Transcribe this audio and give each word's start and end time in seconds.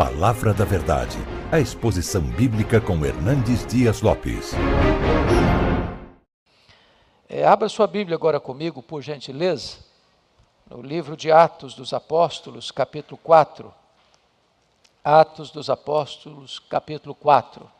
Palavra 0.00 0.54
da 0.54 0.64
Verdade, 0.64 1.18
a 1.52 1.60
exposição 1.60 2.22
bíblica 2.22 2.80
com 2.80 3.04
Hernandes 3.04 3.66
Dias 3.66 4.00
Lopes. 4.00 4.52
É, 7.28 7.46
abra 7.46 7.68
sua 7.68 7.86
Bíblia 7.86 8.16
agora 8.16 8.40
comigo, 8.40 8.82
por 8.82 9.02
gentileza, 9.02 9.76
no 10.70 10.80
livro 10.80 11.18
de 11.18 11.30
Atos 11.30 11.74
dos 11.74 11.92
Apóstolos, 11.92 12.70
capítulo 12.70 13.20
4. 13.22 13.74
Atos 15.04 15.50
dos 15.50 15.68
Apóstolos, 15.68 16.58
capítulo 16.58 17.14
4. 17.14 17.70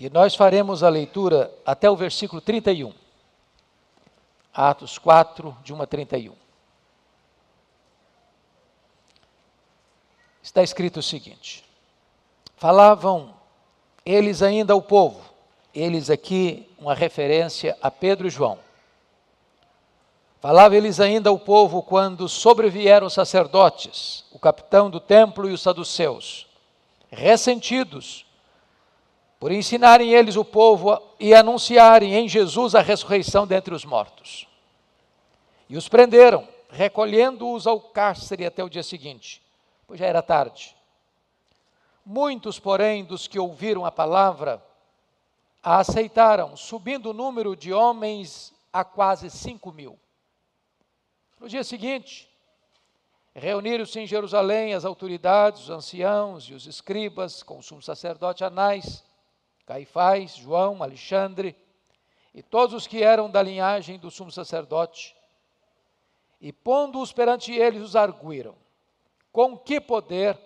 E 0.00 0.10
nós 0.10 0.34
faremos 0.34 0.82
a 0.82 0.88
leitura 0.88 1.48
até 1.64 1.88
o 1.88 1.94
versículo 1.94 2.40
31. 2.40 2.92
Atos 4.52 4.98
4, 4.98 5.56
de 5.62 5.72
1 5.72 5.80
a 5.80 5.86
31. 5.86 6.41
Está 10.42 10.62
escrito 10.62 10.98
o 10.98 11.02
seguinte: 11.02 11.64
Falavam 12.56 13.34
eles 14.04 14.42
ainda 14.42 14.72
ao 14.72 14.82
povo, 14.82 15.20
eles 15.74 16.10
aqui, 16.10 16.68
uma 16.78 16.94
referência 16.94 17.76
a 17.80 17.90
Pedro 17.90 18.26
e 18.26 18.30
João. 18.30 18.58
Falavam 20.40 20.76
eles 20.76 20.98
ainda 20.98 21.30
ao 21.30 21.38
povo 21.38 21.82
quando 21.82 22.28
sobrevieram 22.28 23.06
os 23.06 23.12
sacerdotes, 23.12 24.24
o 24.32 24.38
capitão 24.40 24.90
do 24.90 24.98
templo 24.98 25.48
e 25.48 25.52
os 25.52 25.62
saduceus, 25.62 26.48
ressentidos 27.10 28.26
por 29.42 29.50
ensinarem 29.50 30.12
eles 30.12 30.36
o 30.36 30.44
povo 30.44 31.02
e 31.18 31.34
anunciarem 31.34 32.14
em 32.14 32.28
Jesus 32.28 32.76
a 32.76 32.80
ressurreição 32.80 33.44
dentre 33.44 33.74
os 33.74 33.84
mortos. 33.84 34.46
E 35.68 35.76
os 35.76 35.88
prenderam, 35.88 36.46
recolhendo-os 36.70 37.66
ao 37.66 37.80
cárcere 37.80 38.46
até 38.46 38.62
o 38.62 38.68
dia 38.68 38.84
seguinte, 38.84 39.41
pois 39.86 39.98
já 40.00 40.06
era 40.06 40.22
tarde. 40.22 40.76
Muitos, 42.04 42.58
porém, 42.58 43.04
dos 43.04 43.28
que 43.28 43.38
ouviram 43.38 43.84
a 43.84 43.92
palavra, 43.92 44.64
a 45.62 45.78
aceitaram, 45.78 46.56
subindo 46.56 47.10
o 47.10 47.14
número 47.14 47.54
de 47.54 47.72
homens 47.72 48.52
a 48.72 48.84
quase 48.84 49.30
cinco 49.30 49.70
mil. 49.70 49.98
No 51.38 51.48
dia 51.48 51.62
seguinte, 51.62 52.28
reuniram-se 53.34 54.00
em 54.00 54.06
Jerusalém 54.06 54.74
as 54.74 54.84
autoridades, 54.84 55.62
os 55.62 55.70
anciãos 55.70 56.44
e 56.44 56.54
os 56.54 56.66
escribas, 56.66 57.42
com 57.42 57.58
o 57.58 57.62
sumo 57.62 57.82
sacerdote 57.82 58.44
Anás, 58.44 59.04
Caifás, 59.64 60.36
João, 60.36 60.82
Alexandre 60.82 61.56
e 62.34 62.42
todos 62.42 62.74
os 62.74 62.86
que 62.86 63.02
eram 63.02 63.30
da 63.30 63.42
linhagem 63.42 63.98
do 63.98 64.10
sumo 64.10 64.32
sacerdote. 64.32 65.14
E 66.40 66.52
pondo-os 66.52 67.12
perante 67.12 67.52
eles, 67.52 67.82
os 67.82 67.94
arguíram: 67.94 68.56
Com 69.32 69.56
que 69.56 69.80
poder, 69.80 70.38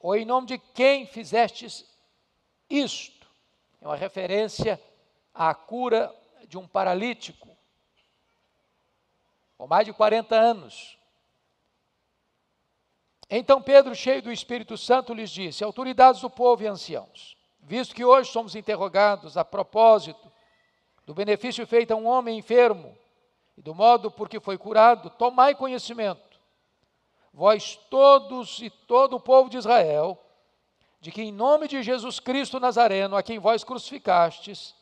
ou 0.00 0.16
em 0.16 0.24
nome 0.24 0.48
de 0.48 0.58
quem 0.58 1.06
fizestes 1.06 1.88
isto? 2.68 3.26
É 3.80 3.86
uma 3.86 3.96
referência 3.96 4.82
à 5.32 5.54
cura 5.54 6.12
de 6.48 6.58
um 6.58 6.66
paralítico, 6.66 7.56
com 9.56 9.68
mais 9.68 9.86
de 9.86 9.92
40 9.92 10.34
anos. 10.34 10.98
Então 13.30 13.62
Pedro, 13.62 13.94
cheio 13.94 14.22
do 14.22 14.32
Espírito 14.32 14.76
Santo, 14.76 15.14
lhes 15.14 15.30
disse: 15.30 15.62
Autoridades 15.62 16.20
do 16.20 16.30
povo 16.30 16.62
e 16.64 16.66
anciãos, 16.66 17.36
visto 17.60 17.94
que 17.94 18.04
hoje 18.04 18.30
somos 18.30 18.56
interrogados 18.56 19.36
a 19.36 19.44
propósito 19.44 20.32
do 21.06 21.14
benefício 21.14 21.66
feito 21.66 21.92
a 21.92 21.96
um 21.96 22.06
homem 22.06 22.38
enfermo 22.38 22.96
e 23.56 23.62
do 23.62 23.74
modo 23.74 24.10
por 24.10 24.28
que 24.28 24.40
foi 24.40 24.58
curado, 24.58 25.10
tomai 25.10 25.54
conhecimento, 25.54 26.27
vós 27.38 27.76
todos 27.88 28.60
e 28.60 28.68
todo 28.68 29.14
o 29.14 29.20
povo 29.20 29.48
de 29.48 29.56
Israel, 29.56 30.20
de 31.00 31.12
que 31.12 31.22
em 31.22 31.30
nome 31.30 31.68
de 31.68 31.84
Jesus 31.84 32.18
Cristo 32.18 32.58
Nazareno, 32.58 33.14
a 33.14 33.22
quem 33.22 33.38
vós 33.38 33.62
crucificastes, 33.62 34.74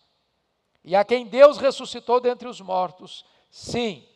e 0.83 0.97
a 0.97 1.05
quem 1.05 1.27
Deus 1.27 1.59
ressuscitou 1.59 2.19
dentre 2.19 2.49
os 2.49 2.59
mortos, 2.63 3.27
sim, 3.51 4.09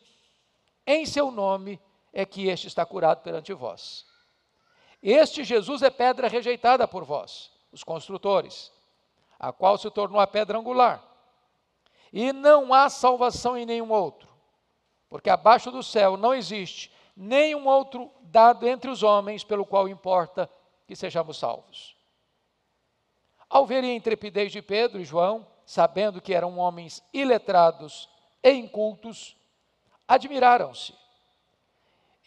em 0.87 1.05
seu 1.05 1.29
nome 1.29 1.79
é 2.11 2.25
que 2.25 2.47
este 2.47 2.65
está 2.65 2.83
curado 2.83 3.21
perante 3.21 3.53
vós. 3.53 4.07
Este 5.03 5.43
Jesus 5.43 5.83
é 5.83 5.91
pedra 5.91 6.27
rejeitada 6.27 6.87
por 6.87 7.03
vós 7.03 7.51
os 7.71 7.83
construtores, 7.83 8.71
a 9.39 9.53
qual 9.53 9.77
se 9.77 9.91
tornou 9.91 10.19
a 10.19 10.25
pedra 10.25 10.57
angular. 10.57 10.99
E 12.11 12.33
não 12.33 12.73
há 12.73 12.89
salvação 12.89 13.55
em 13.55 13.67
nenhum 13.67 13.91
outro, 13.91 14.27
porque 15.07 15.29
abaixo 15.29 15.69
do 15.69 15.83
céu 15.83 16.17
não 16.17 16.33
existe 16.33 16.91
nenhum 17.21 17.67
outro 17.67 18.11
dado 18.23 18.67
entre 18.67 18.89
os 18.89 19.03
homens 19.03 19.43
pelo 19.43 19.63
qual 19.63 19.87
importa 19.87 20.49
que 20.87 20.95
sejamos 20.95 21.37
salvos. 21.37 21.95
Ao 23.47 23.63
verem 23.63 23.91
a 23.91 23.95
intrepidez 23.95 24.51
de 24.51 24.59
Pedro 24.59 24.99
e 24.99 25.05
João, 25.05 25.45
sabendo 25.63 26.19
que 26.19 26.33
eram 26.33 26.57
homens 26.57 27.03
iletrados 27.13 28.09
e 28.41 28.51
incultos, 28.51 29.37
admiraram-se 30.07 30.95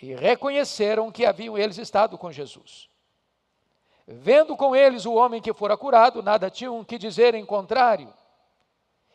e 0.00 0.14
reconheceram 0.14 1.10
que 1.10 1.26
haviam 1.26 1.58
eles 1.58 1.78
estado 1.78 2.16
com 2.16 2.30
Jesus. 2.30 2.88
Vendo 4.06 4.56
com 4.56 4.76
eles 4.76 5.06
o 5.06 5.14
homem 5.14 5.42
que 5.42 5.52
fora 5.52 5.76
curado, 5.76 6.22
nada 6.22 6.50
tinham 6.50 6.84
que 6.84 6.98
dizer 6.98 7.34
em 7.34 7.44
contrário. 7.44 8.12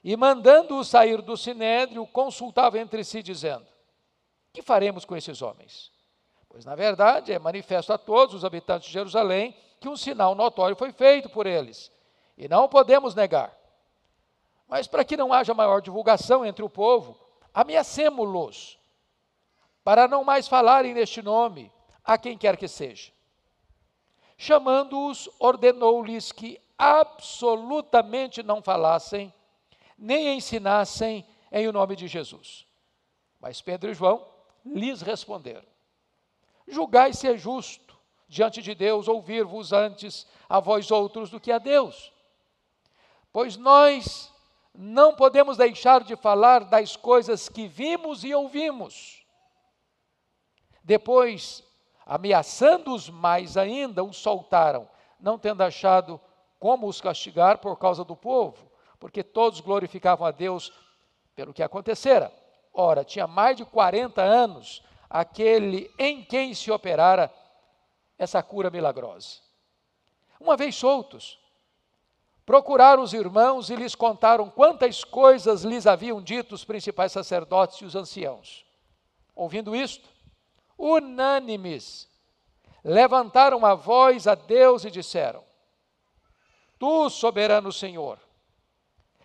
E 0.03 0.17
mandando-o 0.17 0.83
sair 0.83 1.21
do 1.21 1.37
sinédrio, 1.37 2.05
consultava 2.07 2.79
entre 2.79 3.03
si, 3.03 3.21
dizendo: 3.21 3.67
Que 4.59 4.65
faremos 4.65 5.05
com 5.05 5.15
esses 5.15 5.41
homens? 5.41 5.89
Pois, 6.49 6.65
na 6.65 6.75
verdade, 6.75 7.31
é 7.31 7.39
manifesto 7.39 7.93
a 7.93 7.97
todos 7.97 8.35
os 8.35 8.43
habitantes 8.43 8.87
de 8.87 8.93
Jerusalém 8.93 9.55
que 9.79 9.87
um 9.87 9.95
sinal 9.95 10.35
notório 10.35 10.75
foi 10.75 10.91
feito 10.91 11.29
por 11.29 11.47
eles, 11.47 11.89
e 12.37 12.45
não 12.49 12.67
podemos 12.67 13.15
negar. 13.15 13.57
Mas, 14.67 14.85
para 14.85 15.05
que 15.05 15.15
não 15.15 15.31
haja 15.31 15.53
maior 15.53 15.79
divulgação 15.79 16.45
entre 16.45 16.61
o 16.61 16.69
povo, 16.69 17.17
ameacemo-los, 17.53 18.77
para 19.81 20.09
não 20.09 20.25
mais 20.25 20.45
falarem 20.45 20.93
neste 20.93 21.21
nome 21.21 21.71
a 22.03 22.17
quem 22.17 22.37
quer 22.37 22.57
que 22.57 22.67
seja. 22.67 23.13
Chamando-os, 24.37 25.29
ordenou-lhes 25.39 26.33
que 26.33 26.59
absolutamente 26.77 28.43
não 28.43 28.61
falassem, 28.61 29.33
nem 29.97 30.35
ensinassem 30.35 31.25
em 31.49 31.65
o 31.65 31.71
nome 31.71 31.95
de 31.95 32.09
Jesus. 32.09 32.67
Mas 33.39 33.61
Pedro 33.61 33.89
e 33.89 33.93
João 33.93 34.37
lhes 34.65 35.01
responderam: 35.01 35.67
Julgai 36.67 37.13
se 37.13 37.27
é 37.27 37.37
justo 37.37 37.97
diante 38.27 38.61
de 38.61 38.75
Deus 38.75 39.07
ouvir-vos 39.07 39.73
antes 39.73 40.27
a 40.47 40.59
vós 40.59 40.91
outros 40.91 41.29
do 41.29 41.39
que 41.39 41.51
a 41.51 41.57
Deus. 41.57 42.13
Pois 43.31 43.57
nós 43.57 44.33
não 44.73 45.15
podemos 45.15 45.57
deixar 45.57 46.03
de 46.03 46.15
falar 46.15 46.65
das 46.65 46.95
coisas 46.95 47.49
que 47.49 47.67
vimos 47.67 48.23
e 48.23 48.33
ouvimos. 48.33 49.23
Depois 50.83 51.63
Ameaçando-os 52.09 53.07
mais 53.07 53.55
ainda, 53.55 54.03
os 54.03 54.17
soltaram, 54.17 54.89
não 55.19 55.37
tendo 55.37 55.61
achado 55.61 56.19
como 56.57 56.87
os 56.87 56.99
castigar 56.99 57.59
por 57.59 57.77
causa 57.77 58.03
do 58.03 58.15
povo, 58.15 58.67
porque 58.99 59.21
todos 59.21 59.59
glorificavam 59.59 60.25
a 60.25 60.31
Deus 60.31 60.73
pelo 61.35 61.53
que 61.53 61.61
acontecera. 61.61 62.33
Ora, 62.73 63.03
tinha 63.03 63.27
mais 63.27 63.57
de 63.57 63.65
40 63.65 64.21
anos 64.21 64.83
aquele 65.09 65.91
em 65.97 66.23
quem 66.23 66.53
se 66.53 66.71
operara 66.71 67.33
essa 68.17 68.43
cura 68.43 68.69
milagrosa. 68.69 69.39
Uma 70.39 70.55
vez 70.55 70.75
soltos, 70.75 71.39
procuraram 72.45 73.03
os 73.03 73.13
irmãos 73.13 73.69
e 73.69 73.75
lhes 73.75 73.95
contaram 73.95 74.49
quantas 74.49 75.03
coisas 75.03 75.63
lhes 75.63 75.85
haviam 75.85 76.21
dito 76.21 76.55
os 76.55 76.63
principais 76.63 77.11
sacerdotes 77.11 77.77
e 77.79 77.85
os 77.85 77.95
anciãos. 77.95 78.65
Ouvindo 79.35 79.75
isto, 79.75 80.09
unânimes, 80.77 82.09
levantaram 82.83 83.65
a 83.65 83.75
voz 83.75 84.27
a 84.27 84.35
Deus 84.35 84.85
e 84.85 84.91
disseram: 84.91 85.43
Tu, 86.77 87.09
soberano 87.09 87.71
Senhor, 87.71 88.19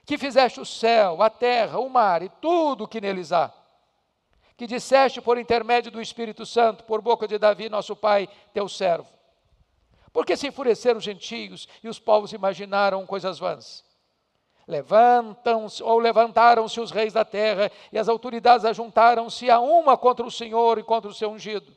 que 0.05 0.19
fizeste 0.19 0.61
o 0.61 0.67
céu, 0.67 1.23
a 1.23 1.31
terra, 1.31 1.79
o 1.79 1.89
mar 1.89 2.23
e 2.23 2.29
tudo 2.41 2.85
o 2.85 2.89
que 2.89 3.01
neles 3.01 3.33
há, 3.33 3.53
que 4.57 4.67
disseste 4.67 5.21
por 5.21 5.39
intermédio 5.39 5.91
do 5.91 6.01
Espírito 6.01 6.45
Santo, 6.45 6.85
por 6.85 7.01
boca 7.01 7.27
de 7.27 7.39
Davi, 7.39 7.69
nosso 7.69 7.97
pai, 7.97 8.29
teu 8.53 8.69
servo. 8.69 9.09
Porque 10.13 10.37
se 10.37 10.47
enfureceram 10.47 10.99
os 10.99 11.05
gentios 11.05 11.67
e 11.83 11.89
os 11.89 11.99
povos 11.99 12.33
imaginaram 12.33 13.05
coisas 13.05 13.39
vãs? 13.39 13.85
Levantam 14.67 15.67
ou 15.83 15.99
levantaram-se 15.99 16.81
os 16.81 16.91
reis 16.91 17.13
da 17.13 17.25
terra 17.25 17.71
e 17.93 17.99
as 17.99 18.09
autoridades 18.09 18.65
ajuntaram-se 18.65 19.51
a 19.51 19.59
uma 19.59 19.97
contra 19.99 20.25
o 20.25 20.31
Senhor 20.31 20.79
e 20.79 20.85
contra 20.85 21.11
o 21.11 21.15
seu 21.15 21.31
ungido. 21.31 21.77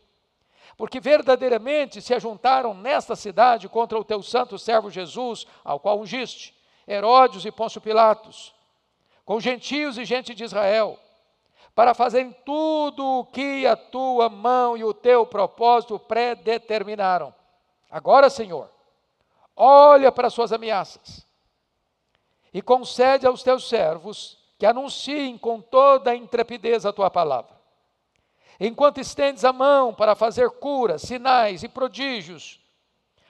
Porque 0.78 1.00
verdadeiramente 1.00 2.02
se 2.02 2.14
ajuntaram 2.14 2.76
nesta 2.76 3.16
cidade 3.16 3.68
contra 3.68 3.98
o 3.98 4.04
teu 4.04 4.22
santo 4.22 4.60
servo 4.60 4.92
Jesus, 4.92 5.48
ao 5.64 5.80
qual 5.80 6.00
ungiste, 6.00 6.57
Herodes 6.88 7.44
e 7.46 7.52
Pôncio 7.52 7.82
Pilatos, 7.82 8.54
com 9.26 9.40
gentios 9.40 9.98
e 9.98 10.06
gente 10.06 10.34
de 10.34 10.44
Israel, 10.44 10.98
para 11.76 11.94
fazerem 11.94 12.32
tudo 12.46 13.06
o 13.06 13.26
que 13.26 13.68
a 13.68 13.76
tua 13.76 14.30
mão 14.30 14.78
e 14.78 14.84
o 14.84 14.94
teu 14.94 15.26
propósito 15.26 16.00
predeterminaram. 16.00 17.34
Agora, 17.92 18.30
Senhor, 18.30 18.70
olha 19.56 20.12
para 20.12 20.28
as 20.28 20.34
suas 20.34 20.52
ameaças 20.52 21.26
e 22.54 22.62
concede 22.62 23.28
aos 23.28 23.44
teus 23.44 23.68
servos 23.68 24.40
que 24.58 24.66
anunciem 24.66 25.38
com 25.38 25.62
toda 25.62 26.12
a 26.12 26.16
intrepidez 26.16 26.86
a 26.86 26.94
tua 26.94 27.12
palavra. 27.12 27.56
Enquanto 28.60 29.00
estendes 29.00 29.46
a 29.46 29.54
mão 29.54 29.94
para 29.94 30.16
fazer 30.16 30.50
curas, 30.50 31.04
sinais 31.04 31.62
e 31.62 31.68
prodígios, 31.68 32.60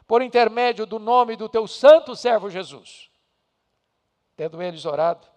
por 0.07 0.21
intermédio 0.21 0.85
do 0.85 0.99
nome 0.99 1.35
do 1.35 1.49
teu 1.49 1.67
santo 1.67 2.15
servo 2.15 2.49
Jesus. 2.49 3.06
Tendo 4.37 4.61
eles 4.61 4.85
orado, 4.85 5.27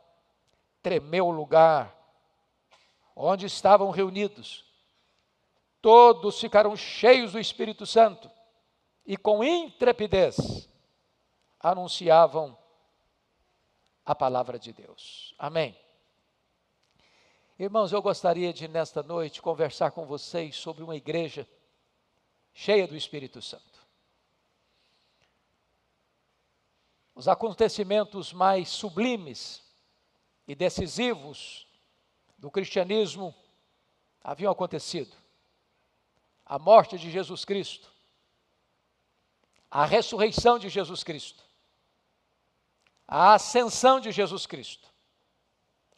tremeu 0.82 1.26
o 1.26 1.30
lugar 1.32 1.96
onde 3.16 3.46
estavam 3.46 3.90
reunidos. 3.90 4.64
Todos 5.80 6.38
ficaram 6.38 6.76
cheios 6.76 7.32
do 7.32 7.40
Espírito 7.40 7.86
Santo 7.86 8.30
e 9.06 9.16
com 9.16 9.42
intrepidez 9.42 10.68
anunciavam 11.58 12.56
a 14.04 14.14
palavra 14.14 14.58
de 14.58 14.72
Deus. 14.72 15.34
Amém. 15.38 15.78
Irmãos, 17.58 17.92
eu 17.92 18.02
gostaria 18.02 18.52
de 18.52 18.68
nesta 18.68 19.02
noite 19.02 19.40
conversar 19.42 19.90
com 19.92 20.06
vocês 20.06 20.56
sobre 20.56 20.82
uma 20.82 20.96
igreja 20.96 21.48
cheia 22.52 22.86
do 22.86 22.96
Espírito 22.96 23.40
Santo. 23.40 23.69
Os 27.14 27.28
acontecimentos 27.28 28.32
mais 28.32 28.68
sublimes 28.68 29.62
e 30.46 30.54
decisivos 30.54 31.66
do 32.38 32.50
cristianismo 32.50 33.34
haviam 34.22 34.52
acontecido. 34.52 35.16
A 36.44 36.58
morte 36.58 36.98
de 36.98 37.10
Jesus 37.10 37.44
Cristo, 37.44 37.92
a 39.70 39.84
ressurreição 39.84 40.58
de 40.58 40.68
Jesus 40.68 41.04
Cristo, 41.04 41.44
a 43.06 43.34
ascensão 43.34 44.00
de 44.00 44.10
Jesus 44.10 44.46
Cristo. 44.46 44.88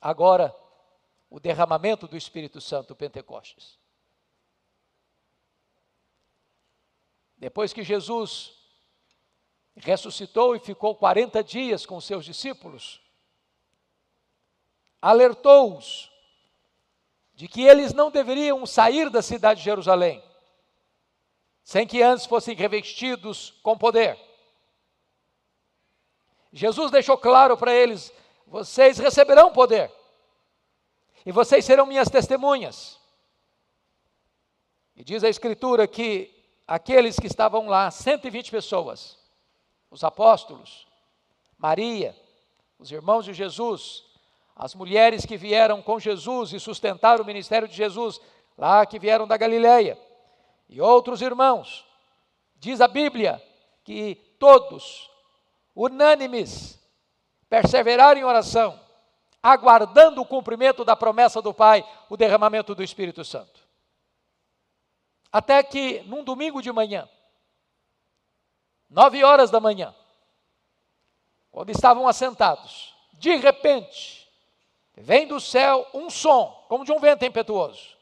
Agora, 0.01 0.55
o 1.31 1.41
derramamento 1.41 2.07
do 2.07 2.17
Espírito 2.17 2.61
Santo, 2.61 2.95
Pentecostes. 2.95 3.79
Depois 7.39 7.73
que 7.73 7.83
Jesus 7.83 8.62
ressuscitou 9.77 10.55
e 10.55 10.61
ficou 10.61 10.95
40 10.95 11.43
dias 11.43 11.87
com 11.87 12.01
seus 12.01 12.25
discípulos, 12.25 13.01
alertou-os 15.01 16.11
de 17.35 17.49
que 17.49 17.63
eles 17.63 17.93
não 17.93 18.11
deveriam 18.11 18.65
sair 18.67 19.09
da 19.11 19.23
cidade 19.23 19.61
de 19.61 19.65
Jerusalém, 19.65 20.23
sem 21.63 21.87
que 21.87 22.03
antes 22.03 22.27
fossem 22.27 22.55
revestidos 22.55 23.51
com 23.63 23.77
poder. 23.77 24.19
Jesus 26.53 26.91
deixou 26.91 27.17
claro 27.17 27.57
para 27.57 27.73
eles: 27.73 28.13
vocês 28.47 28.99
receberão 28.99 29.53
poder, 29.53 29.91
e 31.25 31.33
vocês 31.33 31.65
serão 31.65 31.87
minhas 31.87 32.11
testemunhas. 32.11 33.01
E 34.95 35.03
diz 35.03 35.25
a 35.25 35.29
Escritura 35.29 35.89
que 35.89 36.31
aqueles 36.67 37.19
que 37.19 37.27
estavam 37.27 37.67
lá, 37.67 37.91
120 37.91 38.51
pessoas, 38.51 39.22
os 39.93 40.03
apóstolos, 40.03 40.87
Maria, 41.59 42.17
os 42.79 42.91
irmãos 42.91 43.27
de 43.27 43.35
Jesus, 43.35 44.03
as 44.57 44.75
mulheres 44.75 45.27
que 45.27 45.37
vieram 45.37 45.83
com 45.83 46.01
Jesus 46.01 46.55
e 46.55 46.59
sustentaram 46.59 47.23
o 47.23 47.27
ministério 47.27 47.69
de 47.69 47.75
Jesus, 47.75 48.19
lá 48.57 48.87
que 48.87 48.99
vieram 48.99 49.27
da 49.27 49.37
Galileia, 49.37 50.01
e 50.67 50.81
outros 50.81 51.21
irmãos, 51.21 51.87
diz 52.57 52.81
a 52.81 52.89
Bíblia 52.89 53.41
que 53.85 54.15
todos, 54.39 55.11
unânimes, 55.77 56.81
perseveraram 57.51 58.19
em 58.19 58.25
oração, 58.25 58.81
aguardando 59.43 60.23
o 60.23 60.27
cumprimento 60.27 60.87
da 60.87 60.97
promessa 60.97 61.43
do 61.43 61.53
Pai, 61.53 61.87
o 62.09 62.17
derramamento 62.17 62.75
do 62.75 62.83
Espírito 62.83 63.23
Santo. 63.27 63.61
Até 65.31 65.63
que, 65.63 66.01
num 66.07 66.25
domingo 66.25 66.63
de 66.63 66.73
manhã, 66.73 67.07
nove 68.93 69.25
horas 69.25 69.51
da 69.51 69.59
manhã, 69.59 69.93
quando 71.51 71.71
estavam 71.71 72.07
assentados, 72.07 72.95
de 73.15 73.35
repente, 73.35 74.23
Vem 74.95 75.27
do 75.27 75.41
céu 75.41 75.87
um 75.95 76.11
som, 76.11 76.65
como 76.69 76.85
de 76.85 76.93
um 76.93 76.99
vento 76.99 77.25
impetuoso. 77.25 77.97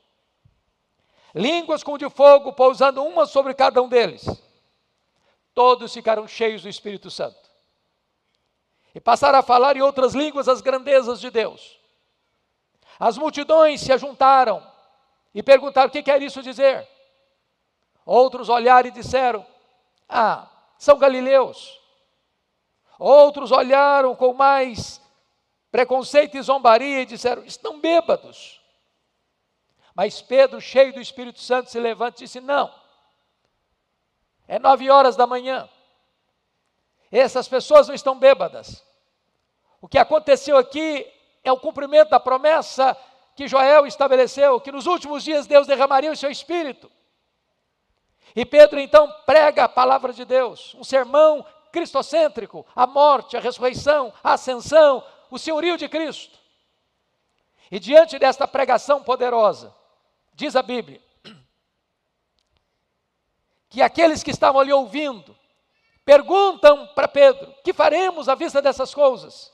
Línguas 1.35 1.85
como 1.85 1.97
de 1.97 2.11
fogo 2.11 2.53
pousando 2.53 3.05
uma 3.05 3.27
sobre 3.27 3.55
cada 3.55 3.81
um 3.81 3.89
deles. 3.89 4.27
Todos 5.55 5.93
ficaram 5.93 6.27
cheios 6.27 6.63
do 6.63 6.69
Espírito 6.69 7.11
Santo. 7.11 7.39
E 8.93 9.01
passaram 9.01 9.39
a 9.39 9.43
falar 9.43 9.77
em 9.77 9.83
outras 9.83 10.15
línguas 10.15 10.49
as 10.49 10.61
grandezas 10.61 11.21
de 11.21 11.31
Deus. 11.31 11.79
As 12.99 13.17
multidões 13.17 13.81
se 13.81 13.93
ajuntaram 13.93 14.67
e 15.33 15.43
perguntaram: 15.43 15.89
o 15.89 15.93
que 15.93 16.03
quer 16.03 16.21
isso 16.21 16.43
dizer? 16.43 16.89
Outros 18.05 18.49
olharam 18.49 18.89
e 18.89 18.93
disseram: 18.93 19.47
Ah, 20.09 20.49
são 20.81 20.97
galileus. 20.97 21.79
Outros 22.99 23.53
olharam 23.53 24.17
com 24.17 24.33
mais 24.33 25.01
preconceito 25.71 26.39
e 26.39 26.43
zombaria 26.43 27.03
e 27.03 27.07
disseram: 27.07 27.45
estão 27.45 27.79
bêbados. 27.79 28.59
Mas 29.95 30.23
Pedro, 30.23 30.59
cheio 30.59 30.95
do 30.95 31.01
Espírito 31.01 31.39
Santo, 31.39 31.71
se 31.71 31.79
levanta 31.79 32.17
e 32.17 32.25
disse: 32.25 32.41
Não, 32.41 32.75
é 34.49 34.59
nove 34.59 34.91
horas 34.91 35.17
da 35.17 35.27
manhã. 35.27 35.69
Essas 37.13 37.47
pessoas 37.47 37.87
não 37.87 37.95
estão 37.95 38.19
bêbadas. 38.19 38.83
O 39.83 39.89
que 39.89 39.99
aconteceu 39.99 40.57
aqui 40.57 41.07
é 41.45 41.53
o 41.53 41.61
cumprimento 41.61 42.09
da 42.09 42.21
promessa 42.21 42.97
que 43.37 43.47
Joel 43.47 43.87
estabeleceu, 43.87 44.59
que 44.61 44.73
nos 44.73 44.87
últimos 44.87 45.25
dias 45.25 45.47
Deus 45.47 45.67
derramaria 45.67 46.11
o 46.11 46.17
seu 46.17 46.31
espírito. 46.31 46.91
E 48.35 48.45
Pedro 48.45 48.79
então 48.79 49.11
prega 49.27 49.65
a 49.65 49.69
palavra 49.69 50.13
de 50.13 50.25
Deus, 50.25 50.75
um 50.75 50.85
sermão 50.85 51.45
cristocêntrico, 51.73 52.67
a 52.75 52.87
morte, 52.87 53.37
a 53.37 53.41
ressurreição, 53.41 54.13
a 54.23 54.35
ascensão, 54.35 55.05
o 55.31 55.39
senhorio 55.39 55.77
de 55.77 55.89
Cristo. 55.89 56.39
E 57.71 57.79
diante 57.79 58.19
desta 58.19 58.49
pregação 58.49 59.03
poderosa, 59.03 59.75
diz 60.35 60.57
a 60.57 60.63
Bíblia, 60.63 61.01
que 63.69 63.81
aqueles 63.81 64.23
que 64.23 64.33
estavam 64.33 64.61
ali 64.61 64.73
ouvindo 64.73 65.37
perguntam 66.05 66.89
para 66.89 67.07
Pedro: 67.07 67.55
Que 67.63 67.73
faremos 67.73 68.29
à 68.29 68.35
vista 68.35 68.61
dessas 68.61 68.93
coisas? 68.93 69.53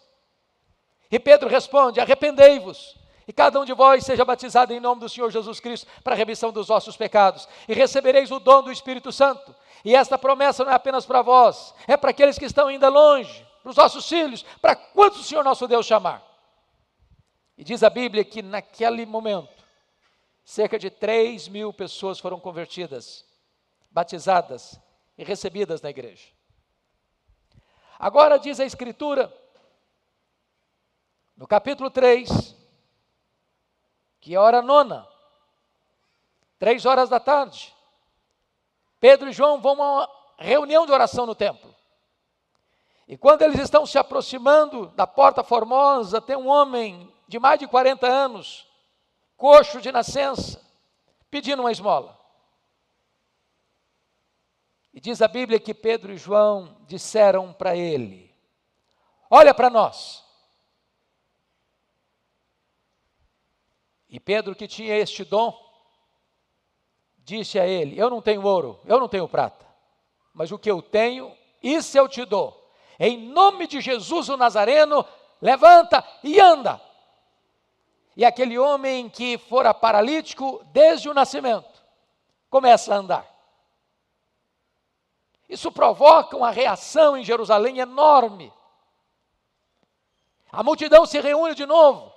E 1.11 1.19
Pedro 1.19 1.49
responde: 1.49 2.01
Arrependei-vos, 2.01 2.97
e 3.29 3.33
cada 3.33 3.61
um 3.61 3.65
de 3.65 3.73
vós 3.73 4.05
seja 4.05 4.25
batizado 4.25 4.73
em 4.73 4.79
nome 4.79 5.01
do 5.01 5.09
Senhor 5.09 5.31
Jesus 5.31 5.59
Cristo 5.59 5.87
para 6.05 6.15
a 6.15 6.17
remissão 6.17 6.53
dos 6.53 6.69
vossos 6.69 6.97
pecados, 6.97 7.49
e 7.69 7.75
recebereis 7.75 8.31
o 8.31 8.39
dom 8.39 8.63
do 8.63 8.71
Espírito 8.71 9.11
Santo. 9.11 9.55
E 9.85 9.95
esta 9.95 10.17
promessa 10.17 10.65
não 10.65 10.71
é 10.71 10.75
apenas 10.75 11.05
para 11.05 11.23
vós, 11.23 11.75
é 11.89 11.97
para 11.97 12.11
aqueles 12.11 12.39
que 12.39 12.45
estão 12.45 12.69
ainda 12.69 12.89
longe, 12.89 13.45
para 13.63 13.71
os 13.71 13.77
nossos 13.77 14.09
filhos, 14.09 14.45
para 14.61 14.77
quantos 14.77 15.21
o 15.21 15.25
Senhor 15.25 15.43
nosso 15.43 15.67
Deus 15.67 15.87
chamar. 15.87 16.23
E 17.59 17.65
diz 17.65 17.83
a 17.83 17.91
Bíblia 17.91 18.25
que 18.25 18.43
naquele 18.43 19.05
momento, 19.05 19.65
cerca 20.45 20.79
de 20.79 20.89
3 20.91 21.49
mil 21.49 21.73
pessoas 21.73 22.21
foram 22.21 22.39
convertidas, 22.39 23.25
batizadas 23.91 24.79
e 25.19 25.25
recebidas 25.25 25.83
na 25.83 25.91
igreja. 25.91 26.29
Agora 27.99 28.39
diz 28.39 28.61
a 28.61 28.65
Escritura, 28.65 29.33
no 31.37 31.47
capítulo 31.47 31.91
3, 31.91 32.56
que 34.27 34.35
é 34.35 34.37
a 34.37 34.43
hora 34.43 34.61
nona, 34.61 35.07
três 36.59 36.85
horas 36.85 37.09
da 37.09 37.21
tarde, 37.21 37.73
Pedro 38.99 39.31
e 39.31 39.33
João 39.33 39.61
vão 39.61 39.81
a 39.81 39.93
uma 39.93 40.11
reunião 40.37 40.85
de 40.85 40.91
oração 40.91 41.27
no 41.27 41.35
templo. 41.37 41.73
E 43.07 43.17
quando 43.17 43.43
eles 43.43 43.61
estão 43.61 43.87
se 43.87 43.97
aproximando 43.97 44.89
da 44.97 45.07
porta 45.07 45.45
formosa, 45.45 46.21
tem 46.21 46.35
um 46.35 46.49
homem 46.49 47.15
de 47.29 47.39
mais 47.39 47.61
de 47.61 47.69
40 47.69 48.05
anos, 48.05 48.67
coxo 49.37 49.81
de 49.81 49.93
nascença, 49.93 50.61
pedindo 51.31 51.63
uma 51.63 51.71
esmola. 51.71 52.19
E 54.93 55.01
diz 55.01 55.23
a 55.23 55.29
Bíblia 55.29 55.61
que 55.61 55.73
Pedro 55.73 56.13
e 56.13 56.19
João 56.19 56.79
disseram 56.89 57.53
para 57.53 57.77
ele: 57.77 58.35
Olha 59.31 59.55
para 59.55 59.71
nós. 59.71 60.26
E 64.09 64.21
Pedro, 64.21 64.55
que 64.55 64.69
tinha 64.69 64.97
este 64.97 65.25
dom, 65.25 65.55
disse 67.19 67.59
a 67.59 67.67
ele: 67.67 67.99
Eu 67.99 68.09
não 68.09 68.23
tenho 68.23 68.45
ouro, 68.45 68.81
eu 68.85 69.01
não 69.01 69.09
tenho 69.09 69.29
prata, 69.29 69.67
mas 70.33 70.53
o 70.53 70.59
que 70.59 70.71
eu 70.71 70.81
tenho, 70.81 71.37
isso 71.63 71.97
eu 71.99 72.09
te 72.09 72.25
dou 72.25 72.67
em 72.99 73.19
nome 73.19 73.67
de 73.67 73.81
Jesus 73.81 74.29
o 74.29 74.37
Nazareno, 74.37 75.05
levanta 75.41 76.05
e 76.23 76.41
anda. 76.41 76.81
E 78.17 78.25
aquele 78.25 78.59
homem 78.59 79.09
que 79.11 79.37
fora 79.37 79.75
paralítico 79.75 80.65
desde 80.73 81.09
o 81.09 81.15
nascimento 81.15 81.85
começa 82.49 82.95
a 82.95 82.99
andar. 82.99 83.37
Isso 85.49 85.71
provoca 85.71 86.37
uma 86.37 86.51
reação 86.51 87.17
em 87.17 87.23
Jerusalém 87.23 87.79
enorme. 87.79 88.53
A 90.51 90.63
multidão 90.63 91.05
se 91.05 91.21
reúne 91.21 91.55
de 91.55 91.67
novo. 91.67 92.13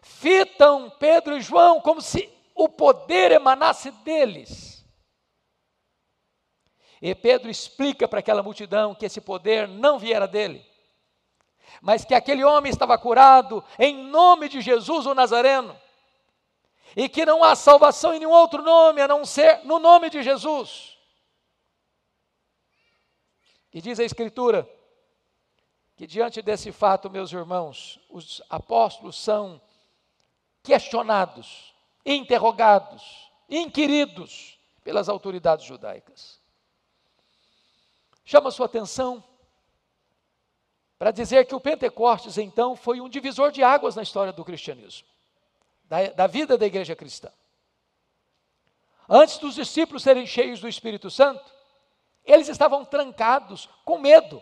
Fitam 0.00 0.90
Pedro 0.90 1.36
e 1.36 1.40
João 1.40 1.80
como 1.80 2.00
se 2.00 2.32
o 2.54 2.68
poder 2.68 3.32
emanasse 3.32 3.90
deles. 3.90 4.84
E 7.00 7.14
Pedro 7.14 7.50
explica 7.50 8.06
para 8.06 8.20
aquela 8.20 8.42
multidão 8.42 8.94
que 8.94 9.06
esse 9.06 9.20
poder 9.20 9.66
não 9.66 9.98
viera 9.98 10.28
dele, 10.28 10.64
mas 11.80 12.04
que 12.04 12.14
aquele 12.14 12.44
homem 12.44 12.70
estava 12.70 12.96
curado 12.96 13.64
em 13.76 14.04
nome 14.04 14.48
de 14.48 14.60
Jesus 14.60 15.06
o 15.06 15.14
Nazareno, 15.14 15.76
e 16.94 17.08
que 17.08 17.26
não 17.26 17.42
há 17.42 17.56
salvação 17.56 18.14
em 18.14 18.20
nenhum 18.20 18.30
outro 18.30 18.62
nome 18.62 19.00
a 19.00 19.08
não 19.08 19.24
ser 19.24 19.64
no 19.64 19.80
nome 19.80 20.10
de 20.10 20.22
Jesus. 20.22 20.96
E 23.72 23.80
diz 23.80 23.98
a 23.98 24.04
Escritura 24.04 24.68
que 25.96 26.06
diante 26.06 26.42
desse 26.42 26.70
fato, 26.70 27.10
meus 27.10 27.32
irmãos, 27.32 27.98
os 28.08 28.42
apóstolos 28.48 29.16
são 29.16 29.60
questionados, 30.62 31.74
interrogados, 32.04 33.30
inquiridos 33.48 34.58
pelas 34.84 35.08
autoridades 35.08 35.64
judaicas. 35.64 36.40
Chama 38.24 38.50
sua 38.50 38.66
atenção 38.66 39.22
para 40.98 41.10
dizer 41.10 41.46
que 41.46 41.54
o 41.54 41.60
Pentecostes, 41.60 42.38
então, 42.38 42.76
foi 42.76 43.00
um 43.00 43.08
divisor 43.08 43.50
de 43.50 43.62
águas 43.62 43.96
na 43.96 44.02
história 44.02 44.32
do 44.32 44.44
cristianismo, 44.44 45.08
da, 45.84 46.10
da 46.10 46.26
vida 46.28 46.56
da 46.56 46.64
igreja 46.64 46.94
cristã. 46.94 47.28
Antes 49.08 49.38
dos 49.38 49.56
discípulos 49.56 50.04
serem 50.04 50.26
cheios 50.26 50.60
do 50.60 50.68
Espírito 50.68 51.10
Santo, 51.10 51.44
eles 52.24 52.48
estavam 52.48 52.84
trancados 52.84 53.68
com 53.84 53.98
medo. 53.98 54.40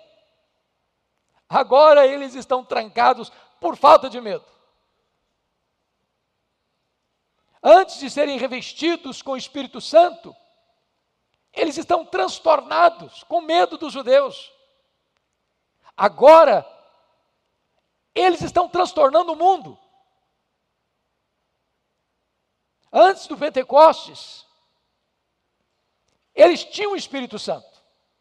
Agora 1.49 2.07
eles 2.07 2.35
estão 2.35 2.63
trancados 2.63 3.33
por 3.59 3.75
falta 3.75 4.09
de 4.11 4.21
medo. 4.21 4.45
Antes 7.63 7.99
de 7.99 8.09
serem 8.09 8.39
revestidos 8.39 9.21
com 9.21 9.33
o 9.33 9.37
Espírito 9.37 9.81
Santo, 9.81 10.35
eles 11.53 11.77
estão 11.77 12.07
transtornados, 12.07 13.23
com 13.25 13.41
medo 13.41 13.77
dos 13.77 13.93
judeus. 13.93 14.51
Agora, 15.97 16.67
eles 18.15 18.41
estão 18.41 18.69
transtornando 18.69 19.33
o 19.33 19.37
mundo. 19.37 19.79
Antes 22.93 23.27
do 23.27 23.37
Pentecostes, 23.37 24.47
eles 26.35 26.65
tinham 26.65 26.93
o 26.93 26.97
Espírito 26.97 27.39
Santo. 27.39 27.69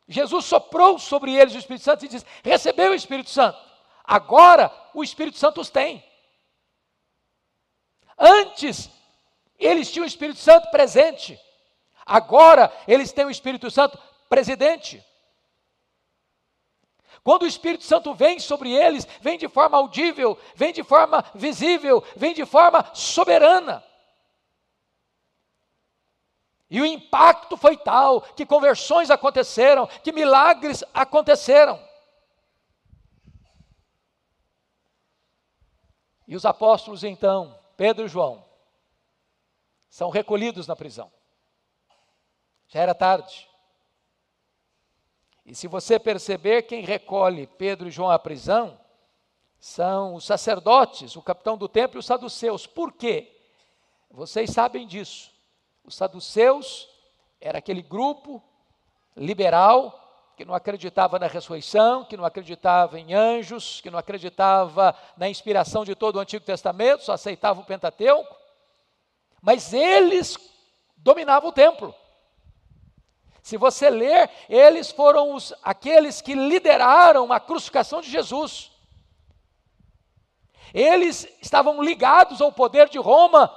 Jesus 0.08 0.46
soprou 0.46 1.00
sobre 1.00 1.34
eles 1.34 1.53
o 1.53 1.60
Espírito 1.60 1.84
Santo 1.84 2.05
e 2.05 2.08
disse: 2.08 2.25
recebeu 2.43 2.91
o 2.91 2.96
Espírito 2.96 3.29
Santo. 3.29 3.58
Agora 4.03 4.72
o 4.93 5.03
Espírito 5.03 5.38
Santo 5.38 5.62
os 5.62 5.69
tem. 5.69 6.03
Antes, 8.17 8.89
eles 9.59 9.91
tinham 9.91 10.05
o 10.05 10.07
Espírito 10.07 10.39
Santo 10.39 10.71
presente. 10.71 11.39
Agora, 12.05 12.71
eles 12.87 13.11
têm 13.11 13.25
o 13.25 13.29
Espírito 13.29 13.69
Santo 13.69 13.99
presidente. 14.29 15.05
Quando 17.23 17.43
o 17.43 17.47
Espírito 17.47 17.83
Santo 17.83 18.13
vem 18.13 18.39
sobre 18.39 18.71
eles, 18.71 19.05
vem 19.21 19.37
de 19.37 19.47
forma 19.47 19.77
audível, 19.77 20.37
vem 20.55 20.71
de 20.71 20.83
forma 20.83 21.23
visível, 21.35 22.03
vem 22.15 22.33
de 22.33 22.45
forma 22.45 22.89
soberana. 22.95 23.83
E 26.69 26.79
o 26.79 26.85
impacto 26.85 27.57
foi 27.57 27.75
tal 27.77 28.21
que 28.21 28.45
conversões 28.45 29.09
aconteceram, 29.09 29.87
que 29.87 30.11
milagres 30.11 30.83
aconteceram. 30.93 31.83
E 36.27 36.35
os 36.35 36.45
apóstolos 36.45 37.03
então, 37.03 37.59
Pedro 37.75 38.05
e 38.05 38.07
João, 38.07 38.48
são 39.89 40.10
recolhidos 40.10 40.67
na 40.67 40.75
prisão. 40.75 41.12
Já 42.67 42.81
era 42.81 42.93
tarde. 42.93 43.50
E 45.46 45.55
se 45.55 45.67
você 45.67 45.98
perceber, 46.00 46.63
quem 46.63 46.84
recolhe 46.84 47.48
Pedro 47.48 47.88
e 47.88 47.91
João 47.91 48.12
à 48.12 48.19
prisão 48.19 48.79
são 49.60 50.13
os 50.13 50.24
sacerdotes, 50.24 51.15
o 51.15 51.22
capitão 51.22 51.58
do 51.58 51.67
templo 51.67 51.98
e 51.98 52.00
os 52.00 52.05
saduceus. 52.05 52.67
Por 52.67 52.93
quê? 52.93 53.36
Vocês 54.12 54.51
sabem 54.51 54.88
disso. 54.88 55.31
Os 55.84 55.96
saduceus 55.96 56.88
era 57.41 57.58
aquele 57.58 57.81
grupo 57.81 58.41
liberal 59.15 59.96
que 60.38 60.46
não 60.46 60.53
acreditava 60.53 61.19
na 61.19 61.27
ressurreição, 61.27 62.05
que 62.05 62.15
não 62.15 62.24
acreditava 62.24 62.98
em 62.98 63.13
anjos, 63.13 63.81
que 63.81 63.89
não 63.89 64.00
acreditava 64.00 64.96
na 65.17 65.27
inspiração 65.27 65.84
de 65.84 65.96
todo 65.96 66.15
o 66.15 66.19
Antigo 66.19 66.46
Testamento, 66.46 67.03
só 67.03 67.12
aceitava 67.12 67.60
o 67.60 67.65
Pentateuco. 67.65 68.38
Mas 69.41 69.74
eles 69.74 70.38
dominavam 70.98 71.50
o 71.50 71.53
templo. 71.53 71.96
Se 73.41 73.58
você 73.58 73.89
ler, 73.89 74.29
eles 74.48 74.91
foram 74.91 75.34
os, 75.34 75.53
aqueles 75.63 76.22
que 76.22 76.36
lideraram 76.36 77.31
a 77.31 77.39
crucificação 77.39 78.01
de 78.01 78.10
Jesus. 78.10 78.72
Eles 80.74 81.27
estavam 81.41 81.81
ligados 81.81 82.41
ao 82.41 82.51
poder 82.51 82.89
de 82.89 83.00
Roma 83.00 83.51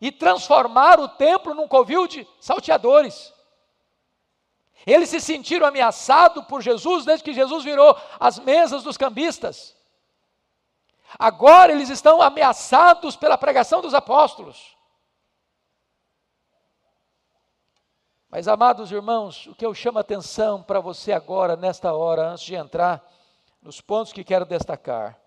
e 0.00 0.10
transformaram 0.12 1.04
o 1.04 1.08
templo 1.08 1.54
num 1.54 1.68
covil 1.68 2.06
de 2.06 2.26
salteadores. 2.40 3.32
Eles 4.86 5.08
se 5.08 5.20
sentiram 5.20 5.66
ameaçados 5.66 6.44
por 6.46 6.60
Jesus 6.60 7.04
desde 7.04 7.24
que 7.24 7.32
Jesus 7.32 7.62
virou 7.62 7.96
as 8.18 8.38
mesas 8.38 8.82
dos 8.82 8.96
cambistas. 8.96 9.76
Agora 11.18 11.72
eles 11.72 11.88
estão 11.88 12.20
ameaçados 12.20 13.16
pela 13.16 13.38
pregação 13.38 13.80
dos 13.80 13.94
apóstolos. 13.94 14.76
Mas, 18.34 18.48
amados 18.48 18.90
irmãos, 18.90 19.46
o 19.46 19.54
que 19.54 19.66
eu 19.66 19.74
chamo 19.74 19.98
a 19.98 20.00
atenção 20.00 20.62
para 20.62 20.80
você 20.80 21.12
agora, 21.12 21.54
nesta 21.54 21.92
hora, 21.92 22.30
antes 22.30 22.44
de 22.44 22.54
entrar 22.54 23.06
nos 23.60 23.82
pontos 23.82 24.10
que 24.10 24.24
quero 24.24 24.46
destacar, 24.46 25.20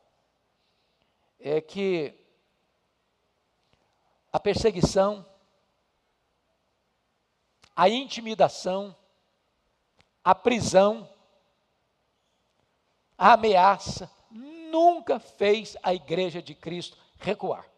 é 1.39 1.61
que 1.61 2.15
a 4.33 4.39
perseguição, 4.39 5.23
a 7.75 7.87
intimidação, 7.87 8.95
a 10.23 10.33
prisão, 10.33 11.07
a 13.15 13.33
ameaça, 13.33 14.09
nunca 14.31 15.19
fez 15.19 15.77
a 15.83 15.93
igreja 15.93 16.41
de 16.41 16.55
Cristo 16.55 16.97
recuar. 17.19 17.69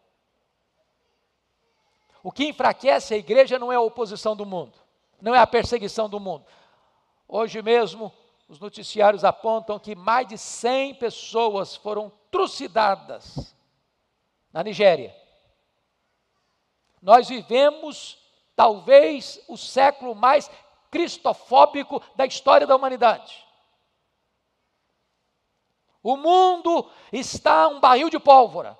O 2.22 2.32
que 2.32 2.46
enfraquece 2.46 3.12
a 3.12 3.18
igreja 3.18 3.58
não 3.58 3.70
é 3.70 3.76
a 3.76 3.80
oposição 3.82 4.34
do 4.34 4.46
mundo 4.46 4.87
não 5.20 5.34
é 5.34 5.38
a 5.38 5.46
perseguição 5.46 6.08
do 6.08 6.20
mundo. 6.20 6.44
Hoje 7.26 7.60
mesmo, 7.62 8.12
os 8.48 8.58
noticiários 8.58 9.24
apontam 9.24 9.78
que 9.78 9.94
mais 9.94 10.26
de 10.26 10.38
100 10.38 10.94
pessoas 10.94 11.76
foram 11.76 12.10
trucidadas 12.30 13.54
na 14.52 14.62
Nigéria. 14.62 15.14
Nós 17.02 17.28
vivemos, 17.28 18.18
talvez, 18.56 19.40
o 19.48 19.56
século 19.56 20.14
mais 20.14 20.50
cristofóbico 20.90 22.02
da 22.16 22.24
história 22.24 22.66
da 22.66 22.74
humanidade. 22.74 23.46
O 26.02 26.16
mundo 26.16 26.90
está 27.12 27.68
um 27.68 27.80
barril 27.80 28.08
de 28.08 28.18
pólvora. 28.18 28.78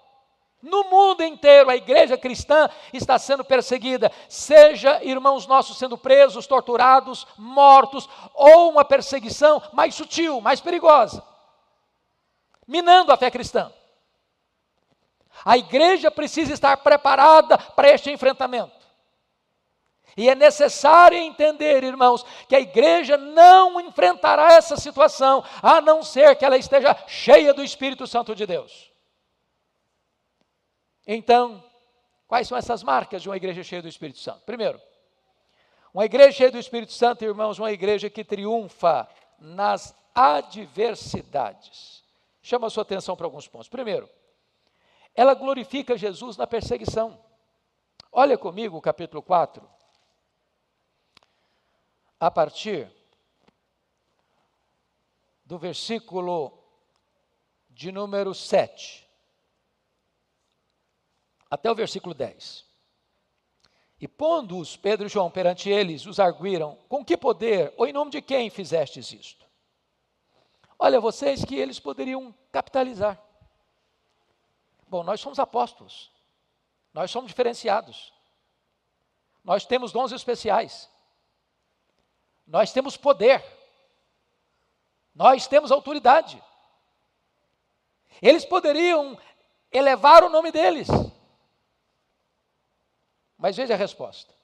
No 0.61 0.85
mundo 0.85 1.23
inteiro, 1.23 1.71
a 1.71 1.77
igreja 1.77 2.19
cristã 2.19 2.69
está 2.93 3.17
sendo 3.19 3.45
perseguida, 3.45 4.11
seja 4.29 5.03
irmãos 5.05 5.47
nossos 5.47 5.79
sendo 5.79 5.97
presos, 5.97 6.49
torturados, 6.49 7.27
mortos, 7.37 8.09
ou 8.35 8.71
uma 8.71 8.85
perseguição 8.85 9.63
mais 9.73 9.95
sutil, 9.95 10.41
mais 10.41 10.61
perigosa, 10.61 11.23
minando 12.67 13.13
a 13.13 13.17
fé 13.17 13.31
cristã. 13.31 13.73
A 15.45 15.57
igreja 15.57 16.11
precisa 16.11 16.53
estar 16.53 16.77
preparada 16.79 17.57
para 17.57 17.91
este 17.91 18.11
enfrentamento. 18.11 18.77
E 20.17 20.29
é 20.29 20.35
necessário 20.35 21.17
entender, 21.17 21.85
irmãos, 21.85 22.27
que 22.49 22.57
a 22.57 22.61
igreja 22.61 23.17
não 23.17 23.81
enfrentará 23.81 24.55
essa 24.55 24.77
situação, 24.77 25.45
a 25.63 25.81
não 25.81 26.03
ser 26.03 26.35
que 26.35 26.45
ela 26.45 26.57
esteja 26.57 26.97
cheia 27.07 27.55
do 27.55 27.63
Espírito 27.63 28.05
Santo 28.05 28.35
de 28.35 28.45
Deus. 28.45 28.88
Então, 31.11 31.65
quais 32.27 32.47
são 32.47 32.59
essas 32.59 32.83
marcas 32.83 33.23
de 33.23 33.31
uma 33.31 33.37
igreja 33.39 33.63
cheia 33.63 33.81
do 33.81 33.89
Espírito 33.89 34.19
Santo? 34.19 34.45
Primeiro, 34.45 34.79
uma 35.95 36.05
igreja 36.05 36.33
cheia 36.33 36.51
do 36.51 36.59
Espírito 36.59 36.93
Santo, 36.93 37.25
irmãos, 37.25 37.59
uma 37.59 37.73
igreja 37.73 38.11
que 38.11 38.23
triunfa 38.23 39.09
nas 39.39 39.97
adversidades. 40.15 42.05
Chama 42.43 42.67
a 42.67 42.71
sua 42.71 42.83
atenção 42.83 43.17
para 43.17 43.27
alguns 43.27 43.49
pontos. 43.49 43.71
Primeiro, 43.71 44.07
ela 45.15 45.33
glorifica 45.33 45.97
Jesus 45.97 46.37
na 46.37 46.47
perseguição. 46.47 47.19
Olha 48.13 48.37
comigo 48.37 48.77
o 48.77 48.83
capítulo 48.83 49.23
4, 49.23 49.67
a 52.21 52.31
partir 52.31 52.87
do 55.43 55.57
versículo 55.57 56.53
de 57.71 57.91
número 57.91 58.35
7 58.35 59.08
até 61.51 61.71
o 61.71 61.75
versículo 61.75 62.15
10. 62.15 62.67
E 64.01 64.07
pondo-os 64.07 64.77
Pedro 64.77 65.07
e 65.07 65.09
João 65.09 65.31
perante 65.31 65.69
eles, 65.69 66.07
os 66.07 66.21
arguíram: 66.21 66.79
Com 66.89 67.05
que 67.05 67.17
poder 67.17 67.73
ou 67.77 67.87
em 67.87 67.93
nome 67.93 68.11
de 68.11 68.23
quem 68.23 68.49
fizestes 68.49 69.11
isto? 69.13 69.47
Olha, 70.79 71.01
vocês 71.01 71.45
que 71.45 71.57
eles 71.57 71.81
poderiam 71.81 72.33
capitalizar. 72.53 73.21
Bom, 74.87 75.03
nós 75.03 75.21
somos 75.21 75.39
apóstolos, 75.39 76.11
nós 76.95 77.11
somos 77.11 77.29
diferenciados, 77.29 78.13
nós 79.45 79.67
temos 79.67 79.91
dons 79.91 80.13
especiais, 80.13 80.89
nós 82.47 82.73
temos 82.73 82.97
poder, 82.97 83.45
nós 85.15 85.47
temos 85.47 85.73
autoridade. 85.73 86.43
Eles 88.23 88.45
poderiam 88.45 89.19
elevar 89.71 90.25
o 90.25 90.31
nome 90.31 90.51
deles, 90.51 90.89
mas 93.39 93.57
veja 93.57 93.75
a 93.75 93.77
resposta. 93.77 94.39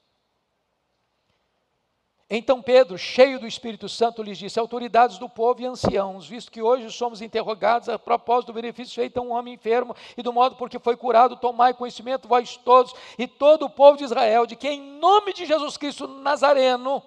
Então 2.31 2.63
Pedro, 2.63 2.97
cheio 2.97 3.39
do 3.39 3.47
Espírito 3.47 3.89
Santo, 3.89 4.23
lhes 4.23 4.39
disse: 4.39 4.59
Autoridades 4.59 5.19
do 5.19 5.29
povo 5.29 5.61
e 5.61 5.67
anciãos, 5.67 6.27
visto 6.27 6.51
que 6.51 6.63
hoje 6.63 6.91
somos 6.91 7.21
interrogados 7.21 7.89
a 7.89 7.99
propósito 7.99 8.47
do 8.47 8.55
benefício 8.55 8.95
feito 8.95 9.19
a 9.19 9.23
um 9.23 9.33
homem 9.33 9.55
enfermo 9.55 9.95
e 10.17 10.23
do 10.23 10.33
modo 10.33 10.57
por 10.57 10.71
que 10.71 10.79
foi 10.79 10.97
curado, 10.97 11.37
tomai 11.37 11.75
conhecimento, 11.75 12.27
vós 12.27 12.57
todos 12.57 12.95
e 13.19 13.29
todo 13.29 13.67
o 13.67 13.71
povo 13.71 13.99
de 13.99 14.05
Israel, 14.05 14.47
de 14.47 14.57
que 14.57 14.69
em 14.69 14.81
nome 14.81 15.35
de 15.35 15.45
Jesus 15.45 15.77
Cristo 15.77 16.09
Nazareno, 16.09 17.03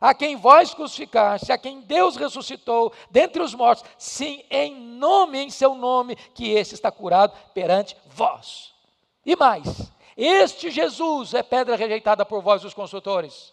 a 0.00 0.12
quem 0.12 0.34
vós 0.34 0.74
crucificaste, 0.74 1.52
a 1.52 1.58
quem 1.58 1.80
Deus 1.80 2.16
ressuscitou 2.16 2.92
dentre 3.08 3.40
os 3.40 3.54
mortos, 3.54 3.84
sim, 3.96 4.42
em 4.50 4.74
nome, 4.74 5.38
em 5.38 5.50
seu 5.50 5.76
nome, 5.76 6.16
que 6.34 6.50
esse 6.50 6.74
está 6.74 6.90
curado 6.90 7.32
perante 7.54 7.96
vós. 8.06 8.72
E 9.24 9.36
mais, 9.36 9.91
este 10.16 10.70
Jesus 10.70 11.34
é 11.34 11.42
pedra 11.42 11.76
rejeitada 11.76 12.24
por 12.24 12.42
vós, 12.42 12.64
os 12.64 12.74
consultores. 12.74 13.52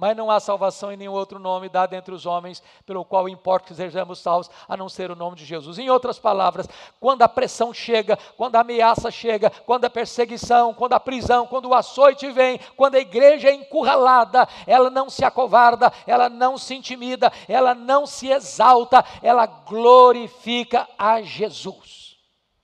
Mas 0.00 0.16
não 0.16 0.30
há 0.30 0.40
salvação 0.40 0.90
em 0.90 0.96
nenhum 0.96 1.12
outro 1.12 1.38
nome 1.38 1.68
dado 1.68 1.92
entre 1.92 2.14
os 2.14 2.24
homens, 2.24 2.62
pelo 2.86 3.04
qual 3.04 3.28
importa 3.28 3.68
que 3.68 3.74
sejamos 3.74 4.18
salvos, 4.18 4.50
a 4.66 4.74
não 4.74 4.88
ser 4.88 5.10
o 5.10 5.14
nome 5.14 5.36
de 5.36 5.44
Jesus. 5.44 5.78
Em 5.78 5.90
outras 5.90 6.18
palavras, 6.18 6.66
quando 6.98 7.20
a 7.20 7.28
pressão 7.28 7.74
chega, 7.74 8.16
quando 8.34 8.56
a 8.56 8.60
ameaça 8.60 9.10
chega, 9.10 9.50
quando 9.50 9.84
a 9.84 9.90
perseguição, 9.90 10.72
quando 10.72 10.94
a 10.94 11.00
prisão, 11.00 11.46
quando 11.46 11.66
o 11.68 11.74
açoite 11.74 12.30
vem, 12.30 12.58
quando 12.78 12.94
a 12.94 13.00
igreja 13.00 13.50
é 13.50 13.54
encurralada, 13.54 14.48
ela 14.66 14.88
não 14.88 15.10
se 15.10 15.22
acovarda, 15.22 15.92
ela 16.06 16.30
não 16.30 16.56
se 16.56 16.74
intimida, 16.74 17.30
ela 17.46 17.74
não 17.74 18.06
se 18.06 18.28
exalta, 18.30 19.04
ela 19.20 19.44
glorifica 19.44 20.88
a 20.96 21.20
Jesus. 21.20 22.16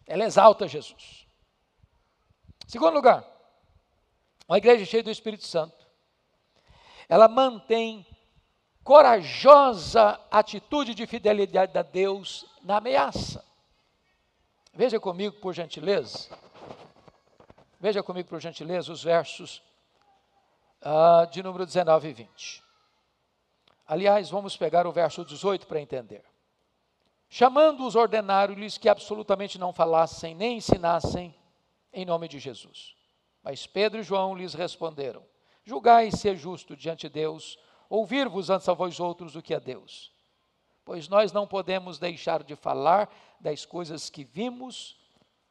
Ela 0.06 0.24
exalta 0.24 0.66
Jesus. 0.66 1.15
Segundo 2.66 2.94
lugar, 2.94 3.24
uma 4.48 4.58
igreja 4.58 4.84
cheia 4.84 5.02
do 5.02 5.10
Espírito 5.10 5.46
Santo, 5.46 5.86
ela 7.08 7.28
mantém 7.28 8.04
corajosa 8.82 10.20
atitude 10.30 10.94
de 10.94 11.06
fidelidade 11.06 11.76
a 11.78 11.82
Deus 11.82 12.44
na 12.62 12.78
ameaça. 12.78 13.44
Veja 14.72 14.98
comigo, 14.98 15.36
por 15.40 15.54
gentileza. 15.54 16.28
Veja 17.80 18.02
comigo, 18.02 18.28
por 18.28 18.40
gentileza, 18.40 18.92
os 18.92 19.02
versos 19.02 19.62
uh, 20.82 21.30
de 21.30 21.42
número 21.42 21.64
19 21.64 22.08
e 22.08 22.12
20. 22.12 22.62
Aliás, 23.86 24.28
vamos 24.28 24.56
pegar 24.56 24.86
o 24.86 24.92
verso 24.92 25.24
18 25.24 25.66
para 25.66 25.80
entender. 25.80 26.24
Chamando-os, 27.28 27.94
ordenaram-lhes 27.94 28.76
que 28.76 28.88
absolutamente 28.88 29.58
não 29.58 29.72
falassem 29.72 30.34
nem 30.34 30.58
ensinassem 30.58 31.34
em 31.96 32.04
nome 32.04 32.28
de 32.28 32.38
Jesus. 32.38 32.94
Mas 33.42 33.66
Pedro 33.66 34.00
e 34.00 34.02
João 34.02 34.36
lhes 34.36 34.52
responderam: 34.52 35.24
Julgai 35.64 36.10
ser 36.10 36.36
justo 36.36 36.76
diante 36.76 37.08
de 37.08 37.14
Deus, 37.14 37.58
ouvir-vos 37.88 38.50
antes 38.50 38.68
a 38.68 38.74
vós 38.74 39.00
outros 39.00 39.32
do 39.32 39.42
que 39.42 39.54
a 39.54 39.58
Deus. 39.58 40.12
Pois 40.84 41.08
nós 41.08 41.32
não 41.32 41.46
podemos 41.48 41.98
deixar 41.98 42.44
de 42.44 42.54
falar 42.54 43.12
das 43.40 43.64
coisas 43.64 44.10
que 44.10 44.22
vimos 44.22 45.00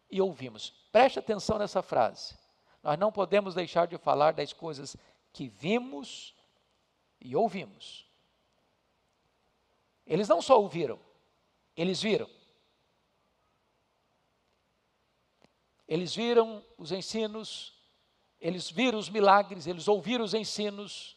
e 0.10 0.22
ouvimos. 0.22 0.70
Preste 0.92 1.20
atenção 1.20 1.58
nessa 1.58 1.82
frase. 1.82 2.38
Nós 2.84 2.98
não 2.98 3.12
podemos 3.12 3.56
deixar 3.56 3.88
de 3.88 3.98
falar 3.98 4.34
das 4.34 4.54
coisas 4.54 4.96
que 5.34 5.50
vimos 5.50 6.36
e 7.20 7.36
ouvimos. 7.36 8.06
Eles 10.06 10.30
não 10.30 10.42
só 10.42 10.62
ouviram, 10.62 11.00
eles 11.76 12.02
viram. 12.02 12.30
Eles 15.88 16.16
viram 16.16 16.64
os 16.78 16.92
ensinos, 16.92 17.74
eles 18.40 18.70
viram 18.70 18.98
os 18.98 19.10
milagres, 19.10 19.68
eles 19.68 19.88
ouviram 19.88 20.26
os 20.26 20.34
ensinos, 20.34 21.16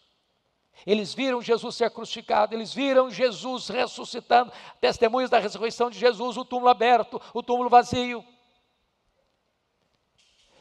eles 0.86 1.14
viram 1.14 1.42
Jesus 1.42 1.74
ser 1.74 1.90
crucificado, 1.90 2.54
eles 2.54 2.72
viram 2.72 3.10
Jesus 3.10 3.68
ressuscitando, 3.68 4.52
testemunhas 4.80 5.30
da 5.30 5.38
ressurreição 5.38 5.90
de 5.90 5.98
Jesus, 5.98 6.36
o 6.36 6.44
túmulo 6.44 6.70
aberto, 6.70 7.20
o 7.32 7.42
túmulo 7.42 7.68
vazio. 7.68 8.24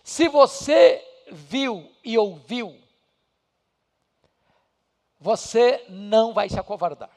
Se 0.04 0.30
você 0.30 1.06
viu 1.30 1.92
e 2.04 2.18
ouviu, 2.18 2.82
você 5.20 5.86
não 5.90 6.34
vai 6.34 6.48
se 6.48 6.60
acovardar. 6.60 7.12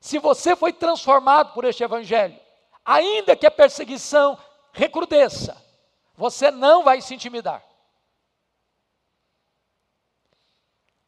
Se 0.00 0.18
você 0.18 0.54
foi 0.54 0.72
transformado 0.72 1.54
por 1.54 1.64
este 1.64 1.82
Evangelho, 1.82 2.38
ainda 2.84 3.34
que 3.34 3.46
a 3.46 3.50
perseguição 3.50 4.38
recrudesça, 4.72 5.56
você 6.14 6.50
não 6.50 6.84
vai 6.84 7.00
se 7.00 7.14
intimidar. 7.14 7.64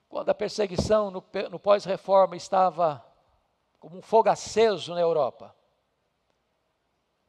Quando 0.09 0.31
a 0.31 0.35
perseguição 0.35 1.11
no, 1.11 1.25
no 1.51 1.59
pós-reforma 1.59 2.37
estava 2.37 3.05
como 3.79 3.99
um 3.99 4.03
fogo 4.03 4.29
aceso 4.29 4.95
na 4.95 5.01
Europa, 5.01 5.55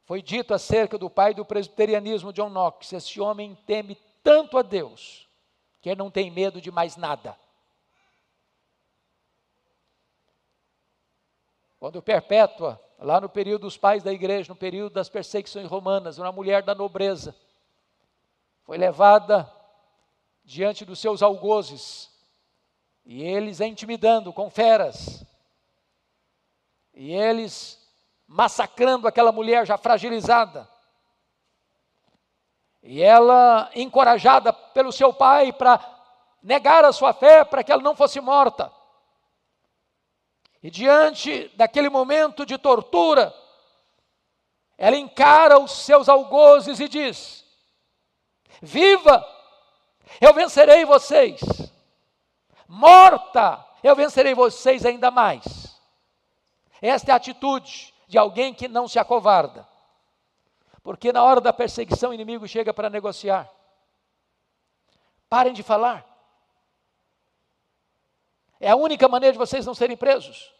foi 0.04 0.22
dito 0.22 0.54
acerca 0.54 0.96
do 0.96 1.10
pai 1.10 1.34
do 1.34 1.44
presbiterianismo, 1.44 2.32
John 2.32 2.48
Knox: 2.48 2.92
esse 2.94 3.20
homem 3.20 3.54
teme 3.66 3.94
tanto 4.22 4.56
a 4.56 4.62
Deus 4.62 5.28
que 5.82 5.90
ele 5.90 5.98
não 5.98 6.10
tem 6.10 6.30
medo 6.30 6.60
de 6.60 6.70
mais 6.70 6.96
nada. 6.96 7.38
Quando 11.78 12.02
Perpétua 12.02 12.82
lá 12.98 13.20
no 13.20 13.28
período 13.28 13.62
dos 13.62 13.76
pais 13.76 14.02
da 14.02 14.12
igreja, 14.12 14.48
no 14.48 14.56
período 14.56 14.94
das 14.94 15.08
perseguições 15.08 15.68
romanas, 15.68 16.18
uma 16.18 16.32
mulher 16.32 16.62
da 16.62 16.74
nobreza 16.74 17.34
foi 18.68 18.76
levada 18.76 19.50
diante 20.44 20.84
dos 20.84 20.98
seus 20.98 21.22
algozes 21.22 22.10
e 23.02 23.22
eles 23.22 23.62
a 23.62 23.66
intimidando 23.66 24.30
com 24.30 24.50
feras 24.50 25.24
e 26.92 27.14
eles 27.14 27.78
massacrando 28.26 29.08
aquela 29.08 29.32
mulher 29.32 29.66
já 29.66 29.78
fragilizada. 29.78 30.68
E 32.82 33.02
ela, 33.02 33.70
encorajada 33.74 34.52
pelo 34.52 34.92
seu 34.92 35.14
pai 35.14 35.50
para 35.50 35.80
negar 36.42 36.84
a 36.84 36.92
sua 36.92 37.14
fé, 37.14 37.44
para 37.44 37.64
que 37.64 37.72
ela 37.72 37.82
não 37.82 37.96
fosse 37.96 38.20
morta. 38.20 38.70
E 40.62 40.70
diante 40.70 41.48
daquele 41.56 41.88
momento 41.88 42.44
de 42.44 42.58
tortura, 42.58 43.34
ela 44.76 44.96
encara 44.96 45.58
os 45.58 45.72
seus 45.72 46.08
algozes 46.08 46.80
e 46.80 46.88
diz: 46.88 47.44
Viva, 48.60 49.24
eu 50.20 50.34
vencerei 50.34 50.84
vocês. 50.84 51.40
Morta, 52.66 53.64
eu 53.82 53.94
vencerei 53.94 54.34
vocês 54.34 54.84
ainda 54.84 55.10
mais. 55.10 55.78
Esta 56.82 57.10
é 57.10 57.12
a 57.12 57.16
atitude 57.16 57.94
de 58.06 58.18
alguém 58.18 58.52
que 58.52 58.68
não 58.68 58.88
se 58.88 58.98
acovarda. 58.98 59.66
Porque 60.82 61.12
na 61.12 61.22
hora 61.22 61.40
da 61.40 61.52
perseguição, 61.52 62.10
o 62.10 62.14
inimigo 62.14 62.48
chega 62.48 62.72
para 62.72 62.88
negociar. 62.88 63.50
Parem 65.28 65.52
de 65.52 65.62
falar. 65.62 66.04
É 68.60 68.70
a 68.70 68.76
única 68.76 69.08
maneira 69.08 69.32
de 69.32 69.38
vocês 69.38 69.64
não 69.64 69.74
serem 69.74 69.96
presos. 69.96 70.52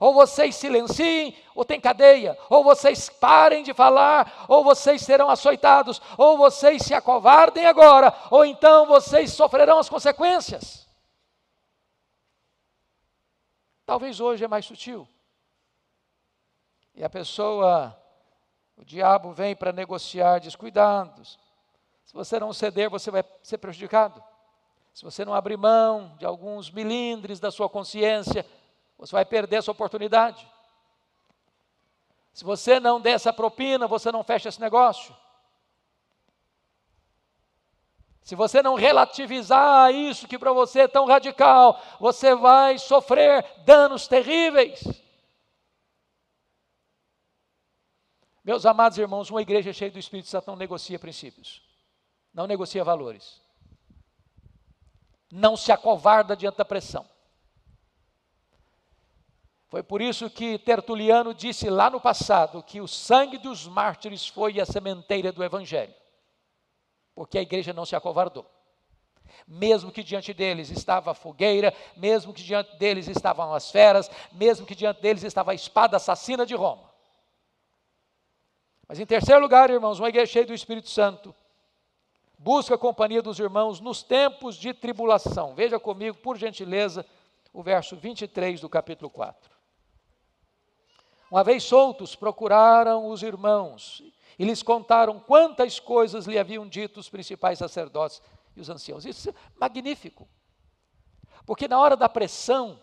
Ou 0.00 0.12
vocês 0.12 0.56
silenciem, 0.56 1.36
ou 1.54 1.64
tem 1.64 1.80
cadeia. 1.80 2.36
Ou 2.50 2.64
vocês 2.64 3.08
parem 3.08 3.62
de 3.62 3.72
falar, 3.72 4.46
ou 4.48 4.64
vocês 4.64 5.02
serão 5.02 5.30
açoitados. 5.30 6.02
Ou 6.18 6.36
vocês 6.36 6.82
se 6.82 6.92
acovardem 6.92 7.66
agora, 7.66 8.12
ou 8.30 8.44
então 8.44 8.86
vocês 8.86 9.32
sofrerão 9.32 9.78
as 9.78 9.88
consequências. 9.88 10.88
Talvez 13.86 14.18
hoje 14.18 14.44
é 14.44 14.48
mais 14.48 14.64
sutil. 14.64 15.06
E 16.94 17.04
a 17.04 17.08
pessoa, 17.08 17.96
o 18.76 18.84
diabo 18.84 19.32
vem 19.32 19.54
para 19.54 19.72
negociar 19.72 20.40
descuidados. 20.40 21.38
Se 22.04 22.12
você 22.12 22.40
não 22.40 22.52
ceder, 22.52 22.90
você 22.90 23.10
vai 23.10 23.24
ser 23.42 23.58
prejudicado. 23.58 24.22
Se 24.92 25.04
você 25.04 25.24
não 25.24 25.34
abrir 25.34 25.56
mão 25.56 26.14
de 26.18 26.26
alguns 26.26 26.70
milindres 26.70 27.40
da 27.40 27.50
sua 27.50 27.68
consciência, 27.68 28.46
você 28.98 29.12
vai 29.12 29.24
perder 29.24 29.56
essa 29.56 29.70
oportunidade. 29.70 30.46
Se 32.32 32.44
você 32.44 32.78
não 32.78 33.00
der 33.00 33.12
essa 33.12 33.32
propina, 33.32 33.86
você 33.86 34.12
não 34.12 34.22
fecha 34.22 34.48
esse 34.48 34.60
negócio. 34.60 35.14
Se 38.22 38.36
você 38.36 38.62
não 38.62 38.76
relativizar 38.76 39.92
isso 39.92 40.28
que 40.28 40.38
para 40.38 40.52
você 40.52 40.82
é 40.82 40.88
tão 40.88 41.06
radical, 41.06 41.80
você 41.98 42.34
vai 42.34 42.78
sofrer 42.78 43.44
danos 43.64 44.06
terríveis. 44.06 44.80
Meus 48.44 48.64
amados 48.64 48.96
irmãos, 48.98 49.28
uma 49.30 49.42
igreja 49.42 49.72
cheia 49.72 49.90
do 49.90 49.98
Espírito 49.98 50.28
Santo 50.28 50.46
não 50.46 50.56
negocia 50.56 50.98
princípios, 50.98 51.62
não 52.32 52.46
negocia 52.46 52.84
valores, 52.84 53.41
não 55.32 55.56
se 55.56 55.72
acovarda 55.72 56.36
diante 56.36 56.58
da 56.58 56.64
pressão. 56.64 57.04
Foi 59.68 59.82
por 59.82 60.00
isso 60.00 60.30
que 60.30 60.58
Tertuliano 60.58 61.34
disse 61.34 61.68
lá 61.68 61.90
no 61.90 62.00
passado 62.00 62.62
que 62.62 62.80
o 62.80 62.86
sangue 62.86 63.38
dos 63.38 63.66
mártires 63.66 64.28
foi 64.28 64.60
a 64.60 64.66
sementeira 64.66 65.32
do 65.32 65.42
Evangelho 65.42 65.94
porque 67.14 67.38
a 67.38 67.42
igreja 67.42 67.72
não 67.72 67.84
se 67.84 67.94
acovardou. 67.94 68.46
Mesmo 69.46 69.90
que 69.90 70.02
diante 70.02 70.34
deles 70.34 70.70
estava 70.70 71.12
a 71.12 71.14
fogueira, 71.14 71.74
mesmo 71.96 72.32
que 72.32 72.42
diante 72.42 72.76
deles 72.76 73.08
estavam 73.08 73.54
as 73.54 73.70
feras, 73.70 74.10
mesmo 74.32 74.66
que 74.66 74.74
diante 74.74 75.00
deles 75.00 75.22
estava 75.22 75.52
a 75.52 75.54
espada 75.54 75.96
assassina 75.96 76.44
de 76.44 76.54
Roma. 76.54 76.90
Mas 78.86 78.98
em 78.98 79.06
terceiro 79.06 79.40
lugar, 79.40 79.70
irmãos, 79.70 79.98
uma 79.98 80.08
igreja 80.08 80.32
cheia 80.32 80.46
do 80.46 80.54
Espírito 80.54 80.90
Santo 80.90 81.34
busca 82.42 82.74
a 82.74 82.78
companhia 82.78 83.22
dos 83.22 83.38
irmãos 83.38 83.78
nos 83.78 84.02
tempos 84.02 84.56
de 84.56 84.74
tribulação. 84.74 85.54
Veja 85.54 85.78
comigo, 85.78 86.18
por 86.18 86.36
gentileza, 86.36 87.06
o 87.52 87.62
verso 87.62 87.96
23 87.96 88.60
do 88.60 88.68
capítulo 88.68 89.08
4. 89.08 89.48
Uma 91.30 91.44
vez 91.44 91.62
soltos, 91.62 92.16
procuraram 92.16 93.08
os 93.08 93.22
irmãos 93.22 94.02
e 94.36 94.44
lhes 94.44 94.60
contaram 94.60 95.20
quantas 95.20 95.78
coisas 95.78 96.26
lhe 96.26 96.36
haviam 96.36 96.68
dito 96.68 96.98
os 96.98 97.08
principais 97.08 97.60
sacerdotes 97.60 98.20
e 98.56 98.60
os 98.60 98.68
anciãos. 98.68 99.06
Isso 99.06 99.30
é 99.30 99.34
magnífico. 99.56 100.28
Porque 101.46 101.68
na 101.68 101.78
hora 101.78 101.96
da 101.96 102.08
pressão, 102.08 102.78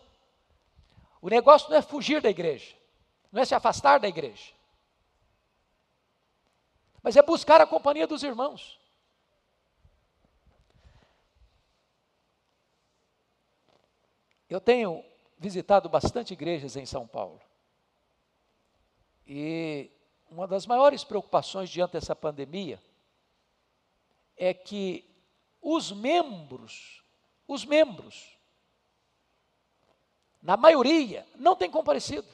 o 1.20 1.28
negócio 1.28 1.68
não 1.68 1.76
é 1.76 1.82
fugir 1.82 2.22
da 2.22 2.30
igreja, 2.30 2.74
não 3.30 3.42
é 3.42 3.44
se 3.44 3.54
afastar 3.54 4.00
da 4.00 4.08
igreja, 4.08 4.54
mas 7.02 7.14
é 7.14 7.22
buscar 7.22 7.60
a 7.60 7.66
companhia 7.66 8.06
dos 8.06 8.22
irmãos. 8.22 8.79
Eu 14.50 14.60
tenho 14.60 15.04
visitado 15.38 15.88
bastante 15.88 16.32
igrejas 16.32 16.74
em 16.74 16.84
São 16.84 17.06
Paulo. 17.06 17.40
E 19.24 19.88
uma 20.28 20.48
das 20.48 20.66
maiores 20.66 21.04
preocupações 21.04 21.70
diante 21.70 21.92
dessa 21.92 22.16
pandemia 22.16 22.82
é 24.36 24.52
que 24.52 25.08
os 25.62 25.92
membros, 25.92 27.04
os 27.46 27.64
membros, 27.64 28.36
na 30.42 30.56
maioria, 30.56 31.24
não 31.36 31.54
têm 31.54 31.70
comparecido. 31.70 32.26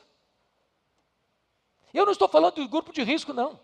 Eu 1.92 2.07
não 2.07 2.12
estou 2.12 2.29
falando 2.29 2.55
do 2.55 2.68
grupo 2.68 2.94
de 2.94 3.02
risco, 3.02 3.35
não. 3.35 3.61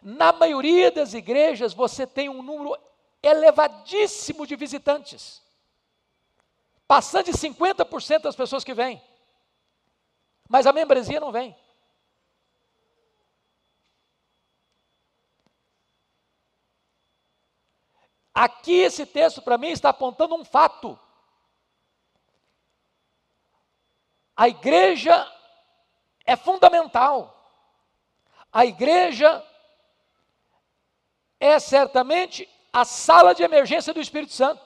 Na 0.00 0.32
maioria 0.32 0.90
das 0.92 1.14
igrejas, 1.14 1.74
você 1.74 2.06
tem 2.06 2.28
um 2.28 2.42
número 2.42 2.76
elevadíssimo 3.22 4.46
de 4.46 4.56
visitantes, 4.56 5.42
passando 6.86 7.26
de 7.26 7.32
50% 7.32 8.22
das 8.22 8.36
pessoas 8.36 8.64
que 8.64 8.74
vêm. 8.74 9.02
Mas 10.48 10.66
a 10.66 10.72
membresia 10.72 11.20
não 11.20 11.32
vem. 11.32 11.56
Aqui 18.32 18.74
esse 18.80 19.06
texto 19.06 19.40
para 19.40 19.56
mim 19.56 19.68
está 19.68 19.88
apontando 19.88 20.34
um 20.34 20.44
fato. 20.44 20.98
A 24.36 24.46
igreja 24.46 25.26
é 26.22 26.36
fundamental. 26.36 27.32
A 28.52 28.66
igreja 28.66 29.42
é 31.40 31.58
certamente 31.58 32.46
a 32.76 32.84
sala 32.84 33.34
de 33.34 33.42
emergência 33.42 33.94
do 33.94 34.00
Espírito 34.00 34.34
Santo. 34.34 34.60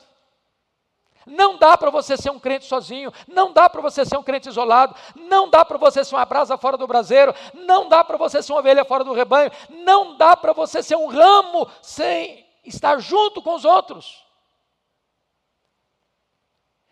Não 1.25 1.57
dá 1.57 1.79
para 1.79 1.91
você 1.91 2.17
ser 2.17 2.31
um 2.31 2.41
crente 2.41 2.65
sozinho, 2.65 3.13
não 3.29 3.53
dá 3.53 3.71
para 3.71 3.81
você 3.81 4.05
ser 4.05 4.17
um 4.17 4.23
crente 4.23 4.49
isolado, 4.49 4.97
não 5.15 5.49
dá 5.49 5.65
para 5.65 5.79
você 5.79 6.03
ser 6.03 6.17
uma 6.17 6.25
brasa 6.25 6.59
fora 6.59 6.77
do 6.77 6.89
braseiro, 6.89 7.33
não 7.55 7.89
dá 7.89 8.03
para 8.03 8.17
você 8.17 8.43
ser 8.43 8.53
uma 8.53 8.59
ovelha 8.59 8.85
fora 8.85 9.05
do 9.05 9.13
rebanho, 9.13 9.53
não 9.69 10.17
dá 10.17 10.37
para 10.37 10.53
você 10.53 10.83
ser 10.83 10.97
um 10.97 11.07
ramo 11.07 11.71
sem 11.81 12.45
estar 12.65 12.99
junto 12.99 13.41
com 13.41 13.55
os 13.55 13.65
outros. 13.65 14.25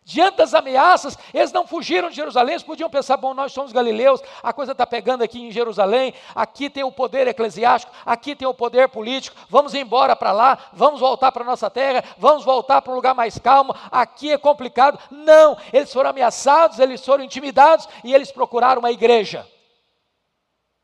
Diante 0.08 0.38
das 0.38 0.54
ameaças, 0.54 1.18
eles 1.34 1.52
não 1.52 1.66
fugiram 1.66 2.08
de 2.08 2.16
Jerusalém, 2.16 2.54
eles 2.54 2.62
podiam 2.62 2.88
pensar: 2.88 3.18
bom, 3.18 3.34
nós 3.34 3.52
somos 3.52 3.72
galileus, 3.72 4.22
a 4.42 4.54
coisa 4.54 4.72
está 4.72 4.86
pegando 4.86 5.22
aqui 5.22 5.38
em 5.38 5.50
Jerusalém, 5.50 6.14
aqui 6.34 6.70
tem 6.70 6.82
o 6.82 6.90
poder 6.90 7.28
eclesiástico, 7.28 7.92
aqui 8.06 8.34
tem 8.34 8.48
o 8.48 8.54
poder 8.54 8.88
político, 8.88 9.36
vamos 9.50 9.74
embora 9.74 10.16
para 10.16 10.32
lá, 10.32 10.70
vamos 10.72 10.98
voltar 10.98 11.30
para 11.30 11.44
nossa 11.44 11.68
terra, 11.68 12.02
vamos 12.16 12.42
voltar 12.42 12.80
para 12.80 12.90
um 12.90 12.96
lugar 12.96 13.14
mais 13.14 13.38
calmo, 13.38 13.76
aqui 13.92 14.32
é 14.32 14.38
complicado. 14.38 14.98
Não, 15.10 15.58
eles 15.74 15.92
foram 15.92 16.08
ameaçados, 16.08 16.78
eles 16.78 17.04
foram 17.04 17.22
intimidados 17.22 17.86
e 18.02 18.14
eles 18.14 18.32
procuraram 18.32 18.78
uma 18.78 18.90
igreja. 18.90 19.46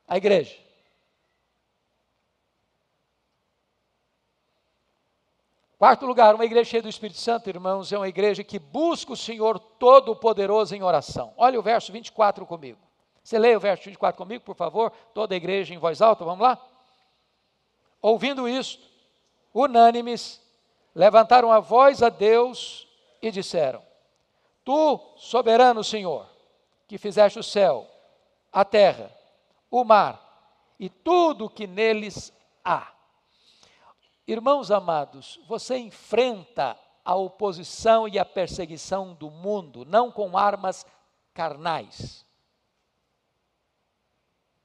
A 0.06 0.18
igreja. 0.18 0.63
Quarto 5.78 6.06
lugar, 6.06 6.34
uma 6.34 6.44
igreja 6.44 6.70
cheia 6.70 6.82
do 6.82 6.88
Espírito 6.88 7.18
Santo, 7.18 7.48
irmãos, 7.48 7.92
é 7.92 7.98
uma 7.98 8.08
igreja 8.08 8.44
que 8.44 8.58
busca 8.58 9.12
o 9.12 9.16
Senhor 9.16 9.58
Todo-Poderoso 9.58 10.74
em 10.74 10.82
oração. 10.82 11.34
Olha 11.36 11.58
o 11.58 11.62
verso 11.62 11.92
24 11.92 12.46
comigo. 12.46 12.78
Você 13.22 13.38
leia 13.38 13.56
o 13.56 13.60
verso 13.60 13.84
24 13.84 14.16
comigo, 14.16 14.44
por 14.44 14.54
favor? 14.54 14.92
Toda 15.12 15.34
a 15.34 15.36
igreja 15.36 15.74
em 15.74 15.78
voz 15.78 16.00
alta, 16.00 16.24
vamos 16.24 16.42
lá? 16.42 16.58
Ouvindo 18.00 18.48
isto, 18.48 18.86
unânimes, 19.52 20.40
levantaram 20.94 21.50
a 21.50 21.58
voz 21.58 22.02
a 22.02 22.08
Deus 22.08 22.86
e 23.20 23.30
disseram: 23.32 23.82
Tu, 24.64 25.00
soberano 25.16 25.82
Senhor, 25.82 26.26
que 26.86 26.98
fizeste 26.98 27.38
o 27.38 27.42
céu, 27.42 27.86
a 28.52 28.64
terra, 28.64 29.10
o 29.70 29.82
mar 29.82 30.22
e 30.78 30.88
tudo 30.88 31.46
o 31.46 31.50
que 31.50 31.66
neles 31.66 32.32
há 32.64 32.93
Irmãos 34.26 34.70
amados, 34.70 35.38
você 35.46 35.76
enfrenta 35.76 36.78
a 37.04 37.14
oposição 37.14 38.08
e 38.08 38.18
a 38.18 38.24
perseguição 38.24 39.12
do 39.14 39.30
mundo 39.30 39.84
não 39.84 40.10
com 40.10 40.38
armas 40.38 40.86
carnais, 41.34 42.24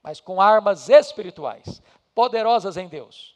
mas 0.02 0.22
com 0.22 0.41
armas 0.41 0.88
espirituais, 0.88 1.82
poderosas 2.15 2.78
em 2.78 2.88
Deus, 2.88 3.36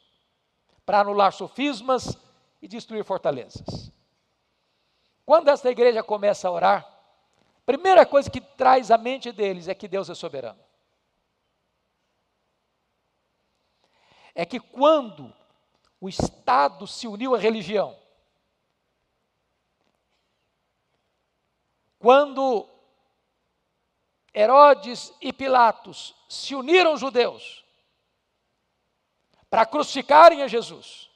para 0.86 1.00
anular 1.00 1.32
sofismas 1.32 2.16
e 2.62 2.66
destruir 2.66 3.04
fortalezas. 3.04 3.92
Quando 5.26 5.48
esta 5.48 5.70
igreja 5.70 6.02
começa 6.02 6.48
a 6.48 6.50
orar, 6.50 6.88
primeira 7.66 8.06
coisa 8.06 8.30
que 8.30 8.40
traz 8.40 8.90
à 8.90 8.96
mente 8.96 9.30
deles 9.30 9.68
é 9.68 9.74
que 9.74 9.88
Deus 9.88 10.08
é 10.08 10.14
soberano. 10.14 10.60
É 14.34 14.46
que 14.46 14.58
quando 14.58 15.32
o 16.04 16.08
Estado 16.10 16.86
se 16.86 17.08
uniu 17.08 17.34
à 17.34 17.38
religião. 17.38 17.98
Quando 21.98 22.68
Herodes 24.34 25.14
e 25.18 25.32
Pilatos 25.32 26.14
se 26.28 26.54
uniram 26.54 26.90
aos 26.90 27.00
judeus 27.00 27.64
para 29.48 29.64
crucificarem 29.64 30.42
a 30.42 30.46
Jesus, 30.46 31.10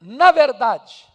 na 0.00 0.32
verdade, 0.32 1.06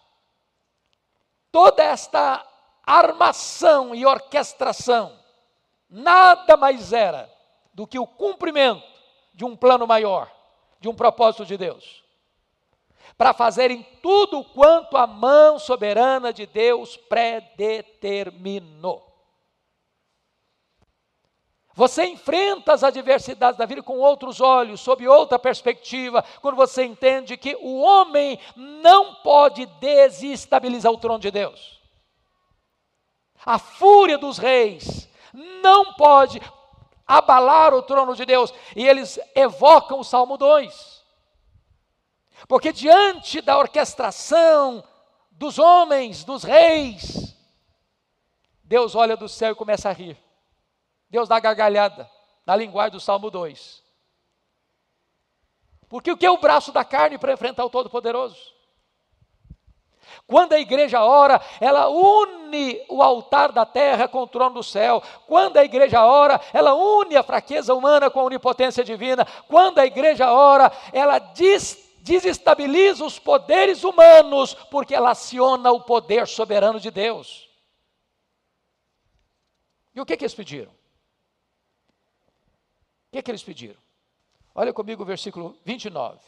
toda 1.51 1.81
esta 1.81 2.47
armação 2.83 3.95
e 3.95 4.05
orquestração 4.05 5.19
nada 5.89 6.55
mais 6.55 6.93
era 6.93 7.27
do 7.73 7.87
que 7.87 7.97
o 7.97 8.05
cumprimento 8.05 8.87
de 9.33 9.43
um 9.43 9.57
plano 9.57 9.87
maior 9.87 10.37
de 10.79 10.87
um 10.87 10.95
propósito 10.95 11.45
de 11.45 11.57
Deus. 11.57 12.03
para 13.17 13.33
fazerem 13.33 13.85
tudo 14.01 14.45
quanto 14.45 14.95
a 14.95 15.05
mão 15.05 15.59
soberana 15.59 16.31
de 16.31 16.45
Deus 16.45 16.95
predeterminou. 16.95 19.05
Você 21.73 22.05
enfrenta 22.05 22.71
as 22.73 22.81
adversidades 22.83 23.57
da 23.57 23.65
vida 23.65 23.83
com 23.83 23.99
outros 23.99 24.39
olhos, 24.41 24.81
sob 24.81 25.07
outra 25.07 25.39
perspectiva, 25.39 26.23
quando 26.41 26.55
você 26.55 26.83
entende 26.83 27.37
que 27.37 27.55
o 27.61 27.81
homem 27.81 28.37
não 28.55 29.15
pode 29.15 29.65
desestabilizar 29.65 30.91
o 30.91 30.97
trono 30.97 31.19
de 31.19 31.31
Deus. 31.31 31.79
A 33.45 33.57
fúria 33.57 34.17
dos 34.17 34.37
reis 34.37 35.07
não 35.33 35.93
pode 35.93 36.41
abalar 37.09 37.73
o 37.73 37.81
trono 37.81 38.15
de 38.15 38.23
Deus. 38.23 38.53
E 38.75 38.87
eles 38.87 39.19
evocam 39.33 39.99
o 39.99 40.03
Salmo 40.03 40.37
2. 40.37 41.03
Porque 42.47 42.71
diante 42.71 43.41
da 43.41 43.57
orquestração 43.57 44.83
dos 45.31 45.57
homens, 45.57 46.23
dos 46.23 46.43
reis, 46.43 47.35
Deus 48.63 48.93
olha 48.93 49.17
do 49.17 49.27
céu 49.27 49.53
e 49.53 49.55
começa 49.55 49.89
a 49.89 49.91
rir. 49.91 50.15
Deus 51.09 51.27
dá 51.27 51.39
gargalhada, 51.39 52.09
na 52.45 52.55
linguagem 52.55 52.91
do 52.91 52.99
Salmo 52.99 53.31
2. 53.31 53.83
Porque 55.89 56.11
o 56.11 56.17
que 56.17 56.27
é 56.27 56.29
o 56.29 56.37
braço 56.37 56.71
da 56.71 56.85
carne 56.85 57.17
para 57.17 57.33
enfrentar 57.33 57.65
o 57.65 57.69
Todo-Poderoso? 57.69 58.58
Quando 60.27 60.53
a 60.53 60.59
igreja 60.59 61.03
ora, 61.03 61.41
ela 61.59 61.89
une 61.89 62.81
o 62.87 63.01
altar 63.01 63.51
da 63.51 63.65
terra 63.65 64.07
com 64.07 64.21
o 64.21 64.27
trono 64.27 64.55
do 64.55 64.63
céu. 64.63 65.01
Quando 65.27 65.57
a 65.57 65.63
igreja 65.63 66.05
ora, 66.05 66.39
ela 66.53 66.73
une 66.73 67.15
a 67.15 67.23
fraqueza 67.23 67.73
humana 67.73 68.09
com 68.09 68.19
a 68.19 68.23
onipotência 68.23 68.83
divina. 68.83 69.25
Quando 69.47 69.79
a 69.79 69.85
igreja 69.85 70.31
ora, 70.31 70.71
ela 70.91 71.19
des 71.19 71.89
desestabiliza 72.01 73.05
os 73.05 73.19
poderes 73.19 73.83
humanos, 73.83 74.53
porque 74.53 74.95
ela 74.95 75.11
aciona 75.11 75.71
o 75.71 75.81
poder 75.81 76.27
soberano 76.27 76.79
de 76.79 76.89
Deus. 76.89 77.47
E 79.93 80.01
o 80.01 80.05
que, 80.05 80.17
que 80.17 80.23
eles 80.23 80.33
pediram? 80.33 80.71
O 80.71 80.75
que, 83.11 83.21
que 83.21 83.31
eles 83.31 83.43
pediram? 83.43 83.79
Olha 84.55 84.73
comigo 84.73 85.03
o 85.03 85.05
versículo 85.05 85.57
29. 85.65 86.19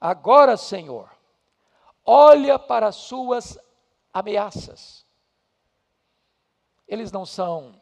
Agora, 0.00 0.56
Senhor, 0.56 1.10
olha 2.12 2.58
para 2.58 2.88
as 2.88 2.96
suas 2.96 3.56
ameaças. 4.12 5.06
Eles 6.88 7.12
não 7.12 7.24
são 7.24 7.80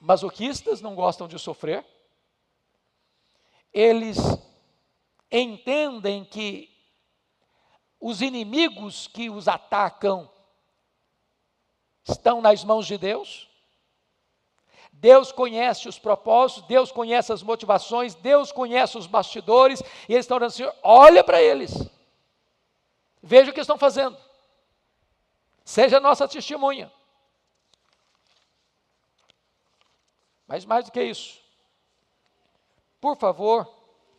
masoquistas, 0.00 0.80
não 0.80 0.94
gostam 0.94 1.28
de 1.28 1.38
sofrer. 1.38 1.84
Eles 3.74 4.16
entendem 5.30 6.24
que 6.24 6.74
os 8.00 8.22
inimigos 8.22 9.06
que 9.06 9.28
os 9.28 9.48
atacam 9.48 10.30
estão 12.08 12.40
nas 12.40 12.64
mãos 12.64 12.86
de 12.86 12.96
Deus. 12.96 13.50
Deus 14.90 15.30
conhece 15.30 15.90
os 15.90 15.98
propósitos, 15.98 16.66
Deus 16.66 16.90
conhece 16.90 17.34
as 17.34 17.42
motivações, 17.42 18.14
Deus 18.14 18.50
conhece 18.50 18.96
os 18.96 19.06
bastidores, 19.06 19.82
e 20.08 20.14
eles 20.14 20.24
estão 20.24 20.38
dizendo 20.38 20.70
assim: 20.70 20.78
olha 20.82 21.22
para 21.22 21.42
eles, 21.42 21.74
veja 23.26 23.50
o 23.50 23.54
que 23.54 23.60
estão 23.60 23.76
fazendo, 23.76 24.16
seja 25.64 25.98
nossa 25.98 26.28
testemunha. 26.28 26.90
Mas 30.46 30.64
mais 30.64 30.84
do 30.84 30.92
que 30.92 31.02
isso, 31.02 31.40
por 33.00 33.16
favor, 33.16 33.68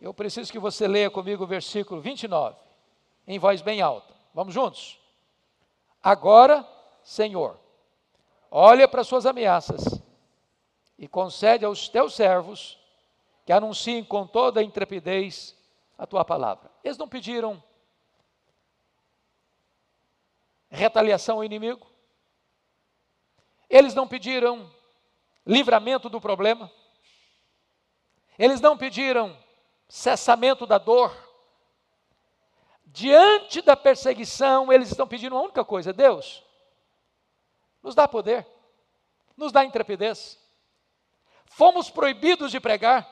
eu 0.02 0.13
preciso 0.13 0.52
que 0.52 0.60
você 0.60 0.88
leia 0.88 1.10
comigo 1.10 1.46
o 1.46 1.48
versículo 1.48 2.02
29, 2.02 2.58
em 3.26 3.39
voz 3.39 3.62
bem 3.62 3.82
alta. 3.82 4.13
Vamos 4.34 4.54
juntos? 4.54 5.00
Agora, 6.04 6.67
Senhor, 7.02 7.58
olha 8.52 8.88
para 8.88 9.04
suas 9.04 9.26
ameaças 9.26 10.02
e 10.98 11.08
concede 11.08 11.63
aos 11.63 11.88
teus 11.88 12.13
servos 12.13 12.78
que 13.46 13.54
anunciem 13.54 14.04
com 14.04 14.28
toda 14.28 14.60
a 14.60 14.63
intrepidez 14.63 15.56
a 15.98 16.06
tua 16.06 16.26
palavra. 16.26 16.70
Eles 16.84 16.98
não 16.98 17.08
pediram 17.08 17.63
retaliação 20.78 21.38
ao 21.38 21.44
inimigo, 21.44 21.86
eles 23.70 23.94
não 23.94 24.08
pediram 24.08 24.72
livramento 25.46 26.10
do 26.10 26.22
problema, 26.22 26.72
eles 28.38 28.62
não 28.62 28.78
pediram 28.78 29.38
cessamento 29.90 30.66
da 30.66 30.78
dor. 30.78 31.16
Diante 32.86 33.62
da 33.62 33.76
perseguição, 33.76 34.72
eles 34.72 34.90
estão 34.90 35.08
pedindo 35.08 35.36
uma 35.36 35.44
única 35.44 35.66
coisa: 35.66 35.92
Deus, 35.92 36.44
nos 37.84 37.94
dá 37.94 38.08
poder, 38.08 38.48
nos 39.36 39.52
dá 39.52 39.66
intrepidez 39.66 40.40
fomos 41.58 41.90
proibidos 41.90 42.52
de 42.52 42.60
pregar, 42.60 43.10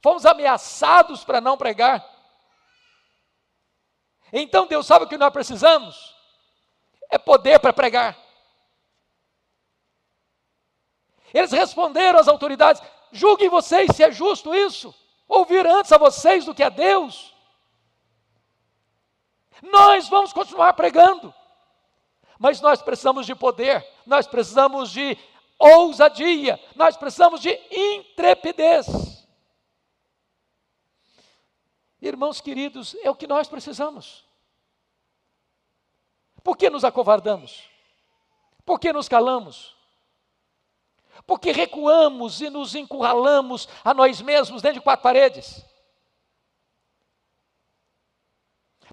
fomos 0.00 0.24
ameaçados 0.24 1.24
para 1.24 1.40
não 1.40 1.56
pregar. 1.56 2.04
Então 4.32 4.66
Deus 4.66 4.86
sabe 4.86 5.04
o 5.04 5.08
que 5.08 5.18
nós 5.18 5.32
precisamos? 5.32 6.16
É 7.10 7.18
poder 7.18 7.58
para 7.58 7.72
pregar. 7.72 8.16
Eles 11.32 11.52
responderam 11.52 12.18
às 12.18 12.28
autoridades: 12.28 12.82
julguem 13.12 13.48
vocês 13.48 13.90
se 13.94 14.02
é 14.02 14.10
justo 14.10 14.54
isso, 14.54 14.94
ouvir 15.26 15.66
antes 15.66 15.92
a 15.92 15.98
vocês 15.98 16.44
do 16.44 16.54
que 16.54 16.62
a 16.62 16.68
Deus. 16.68 17.34
Nós 19.62 20.08
vamos 20.08 20.32
continuar 20.32 20.72
pregando, 20.74 21.34
mas 22.38 22.60
nós 22.60 22.80
precisamos 22.80 23.26
de 23.26 23.34
poder, 23.34 23.86
nós 24.06 24.26
precisamos 24.26 24.90
de 24.90 25.18
ousadia, 25.58 26.60
nós 26.76 26.96
precisamos 26.96 27.40
de 27.40 27.50
intrepidez. 27.70 28.86
Irmãos 32.00 32.40
queridos, 32.40 32.94
é 33.02 33.10
o 33.10 33.16
que 33.16 33.26
nós 33.26 33.48
precisamos. 33.48 34.27
Por 36.48 36.56
que 36.56 36.70
nos 36.70 36.82
acovardamos? 36.82 37.68
Por 38.64 38.80
que 38.80 38.90
nos 38.90 39.06
calamos? 39.06 39.76
Porque 41.26 41.52
recuamos 41.52 42.40
e 42.40 42.48
nos 42.48 42.74
encurralamos 42.74 43.68
a 43.84 43.92
nós 43.92 44.22
mesmos 44.22 44.62
dentro 44.62 44.80
de 44.80 44.84
quatro 44.84 45.02
paredes? 45.02 45.62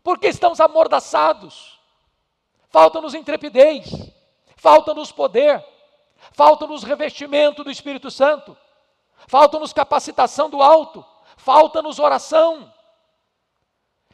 Porque 0.04 0.28
estamos 0.28 0.60
amordaçados, 0.60 1.80
falta-nos 2.68 3.14
intrepidez, 3.14 3.90
falta-nos 4.58 5.14
poder, 5.14 5.66
falta-nos 6.34 6.84
revestimento 6.84 7.64
do 7.64 7.72
Espírito 7.72 8.12
Santo, 8.12 8.58
falta-nos 9.30 9.72
capacitação 9.72 10.50
do 10.50 10.62
alto, 10.62 11.06
falta-nos 11.38 12.00
oração. 12.00 12.75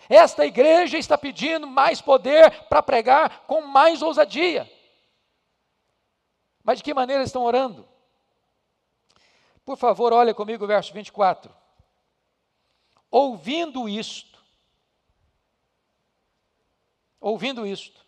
Esta 0.09 0.45
igreja 0.45 0.97
está 0.97 1.17
pedindo 1.17 1.67
mais 1.67 2.01
poder 2.01 2.63
para 2.63 2.81
pregar 2.81 3.45
com 3.45 3.61
mais 3.61 4.01
ousadia. 4.01 4.69
Mas 6.63 6.77
de 6.77 6.83
que 6.83 6.93
maneira 6.93 7.23
estão 7.23 7.43
orando? 7.43 7.87
Por 9.65 9.77
favor, 9.77 10.13
olha 10.13 10.33
comigo 10.33 10.63
o 10.63 10.67
verso 10.67 10.93
24. 10.93 11.53
Ouvindo 13.09 13.87
isto, 13.89 14.43
ouvindo 17.19 17.65
isto, 17.65 18.05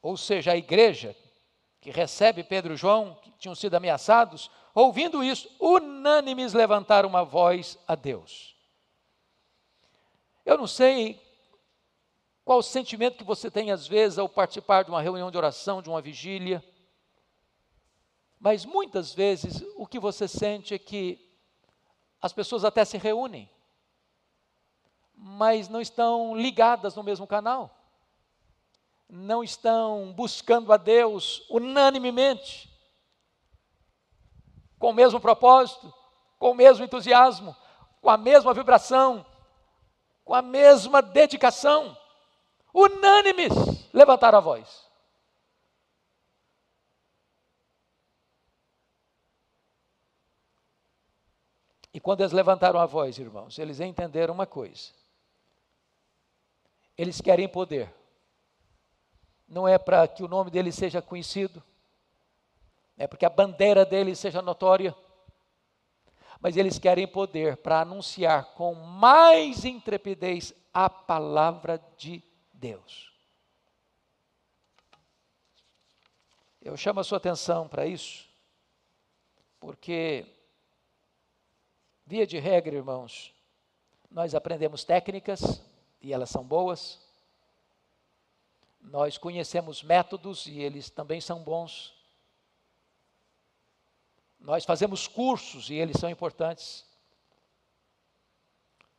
ou 0.00 0.16
seja, 0.16 0.52
a 0.52 0.56
igreja 0.56 1.16
que 1.80 1.90
recebe 1.90 2.42
Pedro 2.42 2.74
e 2.74 2.76
João, 2.76 3.14
que 3.16 3.30
tinham 3.32 3.54
sido 3.54 3.74
ameaçados, 3.74 4.50
ouvindo 4.74 5.22
isso, 5.22 5.48
unânimes 5.60 6.52
levantaram 6.52 7.08
uma 7.08 7.24
voz 7.24 7.78
a 7.86 7.94
Deus. 7.94 8.51
Eu 10.44 10.58
não 10.58 10.66
sei 10.66 11.20
qual 12.44 12.58
o 12.58 12.62
sentimento 12.62 13.18
que 13.18 13.24
você 13.24 13.50
tem 13.50 13.70
às 13.70 13.86
vezes 13.86 14.18
ao 14.18 14.28
participar 14.28 14.84
de 14.84 14.90
uma 14.90 15.00
reunião 15.00 15.30
de 15.30 15.36
oração, 15.36 15.80
de 15.80 15.88
uma 15.88 16.02
vigília, 16.02 16.64
mas 18.40 18.64
muitas 18.64 19.14
vezes 19.14 19.64
o 19.76 19.86
que 19.86 20.00
você 20.00 20.26
sente 20.26 20.74
é 20.74 20.78
que 20.78 21.30
as 22.20 22.32
pessoas 22.32 22.64
até 22.64 22.84
se 22.84 22.98
reúnem, 22.98 23.48
mas 25.14 25.68
não 25.68 25.80
estão 25.80 26.36
ligadas 26.36 26.96
no 26.96 27.02
mesmo 27.02 27.26
canal 27.26 27.82
não 29.12 29.44
estão 29.44 30.10
buscando 30.14 30.72
a 30.72 30.78
Deus 30.78 31.46
unanimemente, 31.50 32.72
com 34.78 34.88
o 34.88 34.94
mesmo 34.94 35.20
propósito, 35.20 35.92
com 36.38 36.52
o 36.52 36.54
mesmo 36.54 36.82
entusiasmo, 36.82 37.54
com 38.00 38.08
a 38.08 38.16
mesma 38.16 38.54
vibração, 38.54 39.24
com 40.24 40.34
a 40.34 40.42
mesma 40.42 41.02
dedicação, 41.02 41.96
unânimes, 42.72 43.52
levantaram 43.92 44.38
a 44.38 44.40
voz. 44.40 44.90
E 51.94 52.00
quando 52.00 52.20
eles 52.20 52.32
levantaram 52.32 52.80
a 52.80 52.86
voz, 52.86 53.18
irmãos, 53.18 53.58
eles 53.58 53.78
entenderam 53.78 54.32
uma 54.32 54.46
coisa. 54.46 54.90
Eles 56.96 57.20
querem 57.20 57.48
poder. 57.48 57.92
Não 59.46 59.68
é 59.68 59.76
para 59.76 60.08
que 60.08 60.22
o 60.22 60.28
nome 60.28 60.50
dele 60.50 60.72
seja 60.72 61.02
conhecido, 61.02 61.62
é 62.96 63.06
porque 63.06 63.26
a 63.26 63.30
bandeira 63.30 63.84
dele 63.84 64.14
seja 64.14 64.40
notória, 64.40 64.96
mas 66.42 66.56
eles 66.56 66.76
querem 66.76 67.06
poder 67.06 67.56
para 67.58 67.82
anunciar 67.82 68.46
com 68.54 68.74
mais 68.74 69.64
intrepidez 69.64 70.52
a 70.74 70.90
palavra 70.90 71.80
de 71.96 72.20
Deus. 72.52 73.12
Eu 76.60 76.76
chamo 76.76 76.98
a 76.98 77.04
sua 77.04 77.18
atenção 77.18 77.68
para 77.68 77.86
isso, 77.86 78.28
porque, 79.60 80.26
via 82.04 82.26
de 82.26 82.40
regra, 82.40 82.74
irmãos, 82.74 83.32
nós 84.10 84.34
aprendemos 84.34 84.82
técnicas, 84.82 85.62
e 86.00 86.12
elas 86.12 86.28
são 86.28 86.44
boas, 86.44 87.00
nós 88.80 89.16
conhecemos 89.16 89.80
métodos, 89.80 90.46
e 90.48 90.58
eles 90.58 90.90
também 90.90 91.20
são 91.20 91.40
bons, 91.40 91.94
nós 94.42 94.64
fazemos 94.64 95.06
cursos, 95.06 95.70
e 95.70 95.74
eles 95.74 95.96
são 95.98 96.10
importantes, 96.10 96.84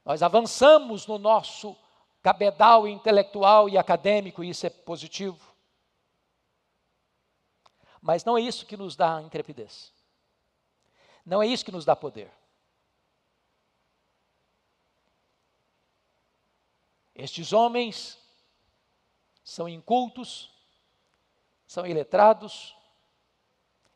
nós 0.05 0.23
avançamos 0.23 1.05
no 1.05 1.17
nosso 1.17 1.77
cabedal 2.21 2.87
intelectual 2.87 3.69
e 3.69 3.77
acadêmico, 3.77 4.43
e 4.43 4.49
isso 4.49 4.65
é 4.65 4.69
positivo. 4.69 5.53
Mas 8.01 8.23
não 8.25 8.37
é 8.37 8.41
isso 8.41 8.65
que 8.65 8.75
nos 8.75 8.95
dá 8.95 9.21
intrepidez. 9.21 9.93
Não 11.25 11.41
é 11.41 11.47
isso 11.47 11.63
que 11.63 11.71
nos 11.71 11.85
dá 11.85 11.95
poder. 11.95 12.31
Estes 17.15 17.53
homens 17.53 18.17
são 19.43 19.69
incultos, 19.69 20.51
são 21.67 21.85
iletrados, 21.85 22.75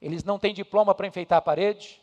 eles 0.01 0.23
não 0.23 0.37
têm 0.37 0.53
diploma 0.53 0.93
para 0.93 1.07
enfeitar 1.07 1.37
a 1.39 1.41
parede, 1.41 2.01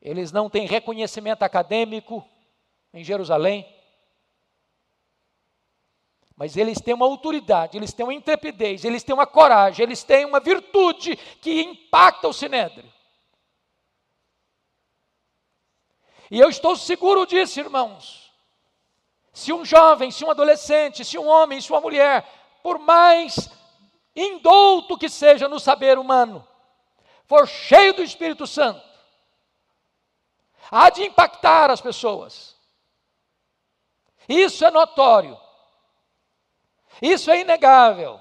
eles 0.00 0.30
não 0.30 0.50
têm 0.50 0.66
reconhecimento 0.66 1.42
acadêmico 1.42 2.26
em 2.92 3.02
Jerusalém, 3.02 3.66
mas 6.36 6.56
eles 6.56 6.80
têm 6.80 6.94
uma 6.94 7.06
autoridade, 7.06 7.76
eles 7.76 7.92
têm 7.92 8.04
uma 8.04 8.12
intrepidez, 8.12 8.84
eles 8.84 9.02
têm 9.02 9.14
uma 9.14 9.26
coragem, 9.26 9.84
eles 9.84 10.02
têm 10.02 10.24
uma 10.24 10.40
virtude 10.40 11.16
que 11.16 11.62
impacta 11.62 12.28
o 12.28 12.32
sinédrio. 12.32 12.92
E 16.30 16.40
eu 16.40 16.48
estou 16.48 16.74
seguro 16.76 17.24
disso, 17.26 17.60
irmãos. 17.60 18.32
Se 19.32 19.52
um 19.52 19.64
jovem, 19.64 20.10
se 20.10 20.24
um 20.24 20.30
adolescente, 20.30 21.04
se 21.04 21.16
um 21.16 21.26
homem, 21.26 21.60
se 21.60 21.70
uma 21.70 21.80
mulher, 21.80 22.24
por 22.62 22.78
mais 22.78 23.48
indouto 24.14 24.96
que 24.96 25.08
seja 25.08 25.48
no 25.48 25.58
saber 25.58 25.98
humano, 25.98 26.46
for 27.24 27.46
cheio 27.46 27.94
do 27.94 28.02
Espírito 28.02 28.46
Santo, 28.46 28.82
há 30.70 30.90
de 30.90 31.02
impactar 31.02 31.70
as 31.70 31.80
pessoas. 31.80 32.54
Isso 34.28 34.64
é 34.64 34.70
notório. 34.70 35.38
Isso 37.02 37.30
é 37.30 37.40
inegável. 37.40 38.20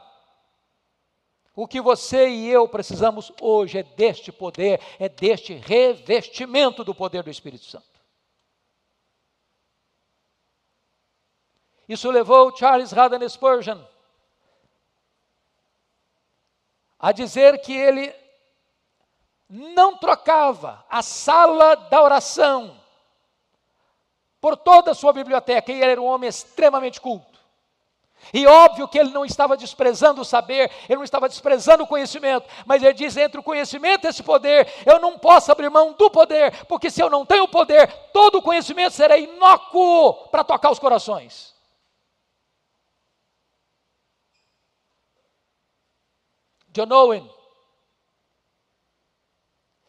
O 1.55 1.67
que 1.67 1.79
você 1.79 2.27
e 2.29 2.49
eu 2.49 2.67
precisamos 2.67 3.31
hoje 3.39 3.77
é 3.77 3.83
deste 3.83 4.31
poder, 4.31 4.81
é 4.99 5.07
deste 5.07 5.53
revestimento 5.53 6.83
do 6.83 6.95
poder 6.95 7.21
do 7.21 7.29
Espírito 7.29 7.65
Santo. 7.65 7.93
Isso 11.87 12.09
levou 12.09 12.55
Charles 12.55 12.91
Haddon 12.91 13.27
Spurgeon 13.29 13.92
a 17.03 17.11
dizer 17.11 17.59
que 17.59 17.73
ele 17.75 18.15
não 19.49 19.97
trocava 19.97 20.85
a 20.89 21.01
sala 21.01 21.75
da 21.75 22.01
oração 22.01 22.79
por 24.39 24.55
toda 24.55 24.91
a 24.91 24.95
sua 24.95 25.11
biblioteca, 25.11 25.69
e 25.69 25.81
ele 25.81 25.91
era 25.91 26.01
um 26.01 26.05
homem 26.05 26.29
extremamente 26.29 27.01
culto. 27.01 27.37
E 28.33 28.47
óbvio 28.47 28.87
que 28.87 28.97
ele 28.97 29.09
não 29.09 29.25
estava 29.25 29.57
desprezando 29.57 30.21
o 30.21 30.25
saber, 30.25 30.71
ele 30.87 30.95
não 30.95 31.03
estava 31.03 31.27
desprezando 31.27 31.83
o 31.83 31.87
conhecimento, 31.87 32.47
mas 32.65 32.81
ele 32.81 32.93
diz: 32.93 33.17
entre 33.17 33.37
o 33.37 33.43
conhecimento 33.43 34.05
e 34.05 34.07
esse 34.07 34.23
poder, 34.23 34.65
eu 34.85 34.97
não 34.97 35.19
posso 35.19 35.51
abrir 35.51 35.69
mão 35.69 35.91
do 35.91 36.09
poder, 36.09 36.65
porque 36.67 36.89
se 36.89 37.01
eu 37.01 37.09
não 37.09 37.25
tenho 37.25 37.43
o 37.43 37.49
poder, 37.49 37.91
todo 38.13 38.37
o 38.37 38.41
conhecimento 38.41 38.93
será 38.93 39.17
inócuo 39.17 40.29
para 40.29 40.45
tocar 40.45 40.71
os 40.71 40.79
corações. 40.79 41.52
John 46.73 46.91
Owen 46.91 47.29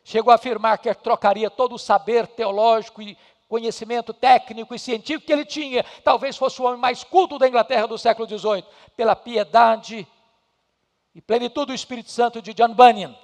chegou 0.04 0.30
a 0.30 0.34
afirmar 0.34 0.78
que 0.78 0.94
trocaria 0.94 1.50
todo 1.50 1.76
o 1.76 1.78
saber 1.78 2.26
teológico 2.26 3.00
e 3.00 3.16
conhecimento 3.48 4.12
técnico 4.12 4.74
e 4.74 4.78
científico 4.78 5.26
que 5.26 5.32
ele 5.32 5.46
tinha, 5.46 5.82
talvez 6.02 6.36
fosse 6.36 6.60
o 6.60 6.66
homem 6.66 6.78
mais 6.78 7.02
culto 7.02 7.38
da 7.38 7.48
Inglaterra 7.48 7.86
do 7.86 7.96
século 7.96 8.28
XVIII, 8.28 8.64
pela 8.94 9.16
piedade 9.16 10.06
e 11.14 11.22
plenitude 11.22 11.66
do 11.66 11.74
Espírito 11.74 12.10
Santo 12.10 12.42
de 12.42 12.52
John 12.52 12.74
Bunyan, 12.74 13.16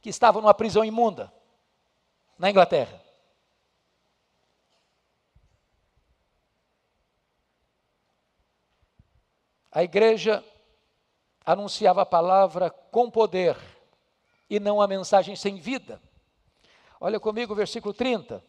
que 0.00 0.08
estava 0.08 0.40
numa 0.40 0.54
prisão 0.54 0.82
imunda 0.82 1.30
na 2.38 2.48
Inglaterra. 2.48 3.02
A 9.70 9.82
igreja 9.82 10.42
anunciava 11.48 12.02
a 12.02 12.06
palavra 12.06 12.68
com 12.68 13.10
poder 13.10 13.56
e 14.50 14.60
não 14.60 14.82
a 14.82 14.86
mensagem 14.86 15.34
sem 15.34 15.56
vida. 15.56 15.98
Olha 17.00 17.18
comigo 17.18 17.54
o 17.54 17.56
versículo 17.56 17.94
30. 17.94 18.44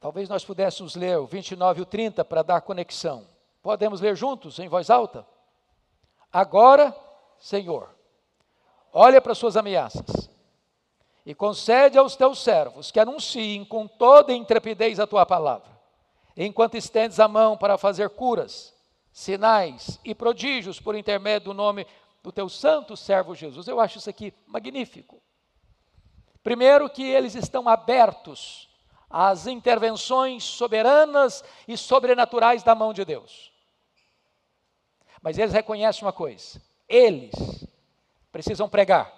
Talvez 0.00 0.30
nós 0.30 0.46
pudéssemos 0.46 0.94
ler 0.94 1.18
o 1.18 1.26
29 1.26 1.80
e 1.80 1.82
o 1.82 1.86
30 1.86 2.24
para 2.24 2.42
dar 2.42 2.62
conexão. 2.62 3.28
Podemos 3.62 4.00
ler 4.00 4.16
juntos, 4.16 4.58
em 4.58 4.68
voz 4.68 4.88
alta? 4.88 5.26
Agora, 6.32 6.96
Senhor, 7.38 7.94
olha 8.90 9.20
para 9.20 9.32
as 9.32 9.38
suas 9.38 9.58
ameaças 9.58 10.30
e 11.26 11.34
concede 11.34 11.98
aos 11.98 12.16
teus 12.16 12.42
servos 12.42 12.90
que 12.90 13.00
anunciem 13.00 13.62
com 13.62 13.86
toda 13.86 14.32
intrepidez 14.32 14.98
a 14.98 15.06
tua 15.06 15.26
palavra, 15.26 15.78
enquanto 16.34 16.78
estendes 16.78 17.20
a 17.20 17.28
mão 17.28 17.58
para 17.58 17.76
fazer 17.76 18.08
curas, 18.08 18.75
sinais 19.16 19.98
e 20.04 20.14
prodígios 20.14 20.78
por 20.78 20.94
intermédio 20.94 21.46
do 21.46 21.54
nome 21.54 21.86
do 22.22 22.30
teu 22.30 22.50
santo 22.50 22.94
servo 22.94 23.34
Jesus. 23.34 23.66
Eu 23.66 23.80
acho 23.80 23.96
isso 23.96 24.10
aqui 24.10 24.30
magnífico. 24.46 25.22
Primeiro, 26.44 26.90
que 26.90 27.02
eles 27.02 27.34
estão 27.34 27.66
abertos 27.66 28.68
às 29.08 29.46
intervenções 29.46 30.44
soberanas 30.44 31.42
e 31.66 31.78
sobrenaturais 31.78 32.62
da 32.62 32.74
mão 32.74 32.92
de 32.92 33.06
Deus. 33.06 33.50
Mas 35.22 35.38
eles 35.38 35.54
reconhecem 35.54 36.04
uma 36.04 36.12
coisa: 36.12 36.60
eles 36.86 37.32
precisam 38.30 38.68
pregar. 38.68 39.10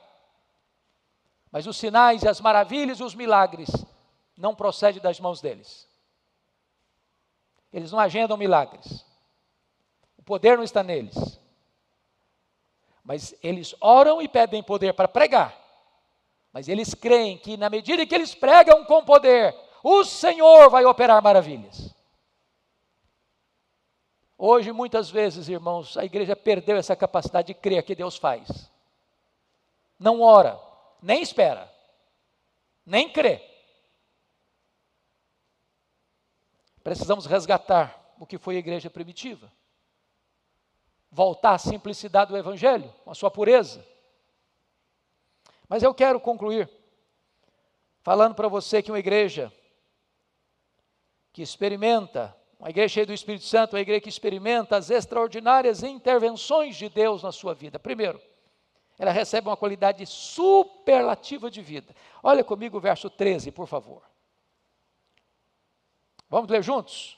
Mas 1.50 1.66
os 1.66 1.76
sinais, 1.76 2.24
as 2.24 2.40
maravilhas 2.40 3.00
e 3.00 3.02
os 3.02 3.16
milagres 3.16 3.68
não 4.37 4.54
procedem 4.54 5.02
das 5.02 5.18
mãos 5.18 5.40
deles. 5.40 5.88
Eles 7.72 7.90
não 7.90 7.98
agendam 7.98 8.37
milagres. 8.37 9.07
Poder 10.28 10.58
não 10.58 10.62
está 10.62 10.82
neles. 10.82 11.40
Mas 13.02 13.34
eles 13.42 13.74
oram 13.80 14.20
e 14.20 14.28
pedem 14.28 14.62
poder 14.62 14.92
para 14.92 15.08
pregar. 15.08 15.58
Mas 16.52 16.68
eles 16.68 16.92
creem 16.92 17.38
que, 17.38 17.56
na 17.56 17.70
medida 17.70 18.04
que 18.04 18.14
eles 18.14 18.34
pregam 18.34 18.84
com 18.84 19.02
poder, 19.06 19.56
o 19.82 20.04
Senhor 20.04 20.68
vai 20.68 20.84
operar 20.84 21.22
maravilhas. 21.22 21.94
Hoje, 24.36 24.70
muitas 24.70 25.09
vezes, 25.09 25.48
irmãos, 25.48 25.96
a 25.96 26.05
igreja 26.05 26.36
perdeu 26.36 26.76
essa 26.76 26.94
capacidade 26.94 27.46
de 27.46 27.55
crer 27.55 27.82
que 27.82 27.94
Deus 27.94 28.18
faz. 28.18 28.70
Não 29.98 30.20
ora, 30.20 30.61
nem 31.00 31.22
espera, 31.22 31.72
nem 32.84 33.11
crê. 33.11 33.40
Precisamos 36.84 37.24
resgatar 37.24 38.14
o 38.20 38.26
que 38.26 38.36
foi 38.36 38.57
a 38.57 38.59
igreja 38.59 38.90
primitiva. 38.90 39.50
Voltar 41.11 41.54
à 41.54 41.59
simplicidade 41.59 42.30
do 42.30 42.36
Evangelho, 42.36 42.92
com 43.04 43.11
a 43.11 43.14
sua 43.14 43.30
pureza. 43.30 43.84
Mas 45.68 45.82
eu 45.82 45.94
quero 45.94 46.20
concluir 46.20 46.68
falando 48.02 48.34
para 48.34 48.48
você 48.48 48.82
que 48.82 48.90
uma 48.90 48.98
igreja 48.98 49.52
que 51.32 51.42
experimenta, 51.42 52.34
uma 52.59 52.70
igreja 52.70 52.94
cheia 52.94 53.06
do 53.06 53.12
Espírito 53.12 53.44
Santo, 53.44 53.74
uma 53.74 53.80
igreja 53.80 54.00
que 54.00 54.09
experimenta 54.09 54.76
as 54.76 54.90
extraordinárias 54.90 55.82
intervenções 55.82 56.76
de 56.76 56.88
Deus 56.88 57.22
na 57.22 57.30
sua 57.30 57.54
vida. 57.54 57.78
Primeiro, 57.78 58.20
ela 58.98 59.12
recebe 59.12 59.48
uma 59.48 59.56
qualidade 59.56 60.04
superlativa 60.06 61.50
de 61.50 61.62
vida. 61.62 61.94
Olha 62.22 62.42
comigo 62.42 62.78
o 62.78 62.80
verso 62.80 63.09
13, 63.09 63.52
por 63.52 63.66
favor. 63.66 64.02
Vamos 66.28 66.50
ler 66.50 66.62
juntos? 66.62 67.16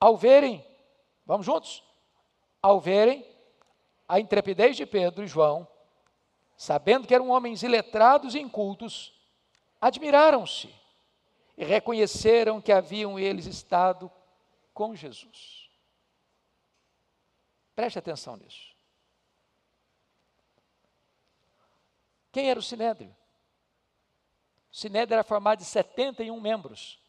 Ao 0.00 0.16
verem, 0.16 0.64
vamos 1.26 1.44
juntos? 1.44 1.85
Ao 2.66 2.80
verem 2.80 3.24
a 4.08 4.18
intrepidez 4.18 4.76
de 4.76 4.84
Pedro 4.84 5.22
e 5.22 5.28
João, 5.28 5.68
sabendo 6.56 7.06
que 7.06 7.14
eram 7.14 7.30
homens 7.30 7.62
iletrados 7.62 8.34
e 8.34 8.40
incultos, 8.40 9.14
admiraram-se 9.80 10.74
e 11.56 11.64
reconheceram 11.64 12.60
que 12.60 12.72
haviam 12.72 13.20
eles 13.20 13.46
estado 13.46 14.10
com 14.74 14.96
Jesus. 14.96 15.70
Preste 17.76 18.00
atenção 18.00 18.36
nisso. 18.36 18.74
Quem 22.32 22.50
era 22.50 22.58
o 22.58 22.62
Sinédrio? 22.64 23.16
O 24.72 24.76
Sinédrio 24.76 25.14
era 25.14 25.22
formado 25.22 25.60
de 25.60 25.66
71 25.66 26.40
membros. 26.40 27.00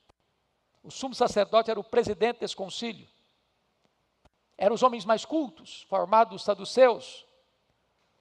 O 0.83 0.91
sumo 0.91 1.15
sacerdote 1.15 1.71
era 1.71 1.79
o 1.79 1.83
presidente 1.83 2.41
desse 2.41 2.55
concílio. 2.55 3.09
Eram 4.57 4.73
os 4.75 4.83
homens 4.83 5.05
mais 5.05 5.23
cultos, 5.23 5.85
formados 5.89 6.33
dos 6.33 6.43
saduceus, 6.43 7.25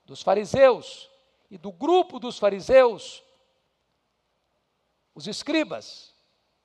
dos 0.05 0.23
fariseus, 0.23 1.11
e 1.51 1.57
do 1.57 1.73
grupo 1.73 2.19
dos 2.19 2.39
fariseus, 2.39 3.23
os 5.15 5.27
escribas, 5.27 6.15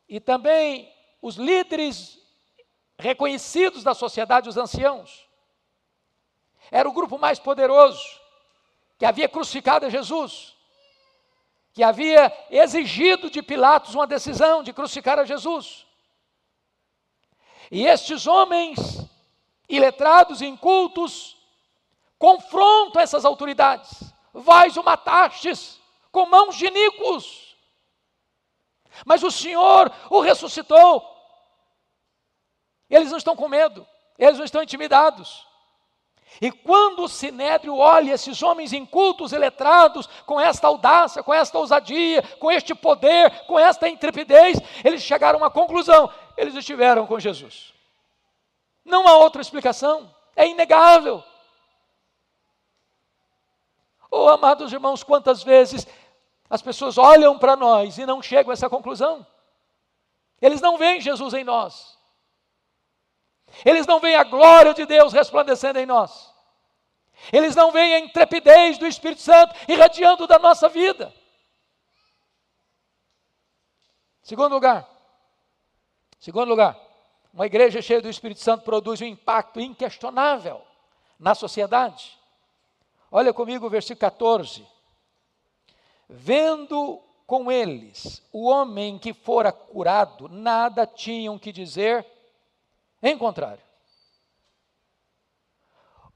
e 0.09 0.19
também 0.19 0.93
os 1.21 1.35
líderes 1.35 2.19
reconhecidos 2.97 3.83
da 3.83 3.93
sociedade, 3.93 4.49
os 4.49 4.57
anciãos. 4.57 5.25
Era 6.69 6.87
o 6.87 6.93
grupo 6.93 7.17
mais 7.17 7.39
poderoso 7.39 8.03
que 8.97 9.05
havia 9.05 9.29
crucificado 9.29 9.89
Jesus, 9.89 10.55
que 11.73 11.83
havia 11.83 12.31
exigido 12.49 13.29
de 13.29 13.41
Pilatos 13.41 13.95
uma 13.95 14.05
decisão 14.05 14.61
de 14.61 14.73
crucificar 14.73 15.17
a 15.17 15.25
Jesus. 15.25 15.85
E 17.71 17.85
estes 17.87 18.27
homens, 18.27 18.77
iletrados 19.71 20.41
incultos, 20.41 21.37
confrontam 22.19 23.01
essas 23.01 23.25
autoridades. 23.25 24.13
Vais 24.33 24.77
o 24.77 24.83
matastes 24.83 25.79
com 26.11 26.25
mãos 26.25 26.55
de 26.55 26.67
iníquos. 26.67 27.55
Mas 29.05 29.23
o 29.23 29.31
Senhor 29.31 29.91
o 30.09 30.19
ressuscitou. 30.19 31.07
Eles 32.89 33.09
não 33.09 33.17
estão 33.17 33.35
com 33.35 33.47
medo, 33.47 33.87
eles 34.19 34.37
não 34.37 34.45
estão 34.45 34.61
intimidados. 34.61 35.47
E 36.39 36.51
quando 36.51 37.03
o 37.03 37.09
sinédrio 37.09 37.75
olha 37.75 38.13
esses 38.13 38.41
homens 38.41 38.71
incultos 38.71 39.33
e 39.33 39.37
letrados, 39.37 40.07
com 40.25 40.39
esta 40.39 40.67
audácia, 40.67 41.23
com 41.23 41.33
esta 41.33 41.57
ousadia, 41.57 42.21
com 42.39 42.51
este 42.51 42.73
poder, 42.73 43.45
com 43.47 43.59
esta 43.59 43.89
intrepidez, 43.89 44.57
eles 44.83 45.01
chegaram 45.01 45.39
a 45.39 45.43
uma 45.43 45.51
conclusão: 45.51 46.09
eles 46.37 46.55
estiveram 46.55 47.05
com 47.05 47.19
Jesus. 47.19 47.73
Não 48.83 49.07
há 49.07 49.17
outra 49.17 49.41
explicação, 49.41 50.13
é 50.35 50.47
inegável. 50.47 51.23
Oh, 54.09 54.27
amados 54.27 54.73
irmãos, 54.73 55.03
quantas 55.03 55.41
vezes 55.41 55.87
as 56.49 56.61
pessoas 56.61 56.97
olham 56.97 57.39
para 57.39 57.55
nós 57.55 57.97
e 57.97 58.05
não 58.05 58.21
chegam 58.21 58.51
a 58.51 58.53
essa 58.53 58.69
conclusão? 58.69 59.25
Eles 60.41 60.59
não 60.59 60.77
veem 60.77 60.99
Jesus 60.99 61.33
em 61.33 61.43
nós. 61.43 61.97
Eles 63.63 63.85
não 63.85 63.99
veem 63.99 64.15
a 64.15 64.23
glória 64.23 64.73
de 64.73 64.85
Deus 64.85 65.13
resplandecendo 65.13 65.77
em 65.77 65.85
nós. 65.85 66.31
Eles 67.31 67.55
não 67.55 67.71
veem 67.71 67.93
a 67.93 67.99
intrepidez 67.99 68.77
do 68.77 68.87
Espírito 68.87 69.21
Santo 69.21 69.55
irradiando 69.67 70.25
da 70.25 70.39
nossa 70.39 70.67
vida. 70.67 71.13
Segundo 74.23 74.53
lugar, 74.53 74.89
segundo 76.19 76.49
lugar, 76.49 76.79
uma 77.33 77.45
igreja 77.45 77.81
cheia 77.81 78.01
do 78.01 78.09
Espírito 78.09 78.41
Santo 78.41 78.63
produz 78.63 79.01
um 79.01 79.05
impacto 79.05 79.59
inquestionável 79.59 80.61
na 81.19 81.33
sociedade. 81.33 82.17
Olha 83.09 83.33
comigo 83.33 83.65
o 83.65 83.69
versículo 83.69 83.99
14. 83.99 84.67
Vendo 86.09 87.01
com 87.25 87.49
eles 87.49 88.21
o 88.33 88.49
homem 88.49 88.99
que 88.99 89.13
fora 89.13 89.51
curado, 89.51 90.27
nada 90.27 90.85
tinham 90.85 91.39
que 91.39 91.51
dizer 91.51 92.05
em 93.01 93.17
contrário. 93.17 93.63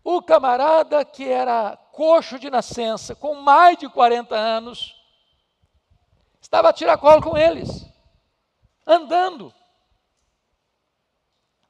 O 0.03 0.21
camarada 0.21 1.03
que 1.03 1.27
era 1.27 1.77
coxo 1.91 2.37
de 2.37 2.49
nascença, 2.49 3.15
com 3.15 3.35
mais 3.35 3.77
de 3.77 3.89
40 3.89 4.35
anos, 4.35 4.93
estava 6.39 6.69
a 6.69 6.73
tiracolo 6.73 7.21
com 7.21 7.37
eles, 7.37 7.85
andando. 8.85 9.53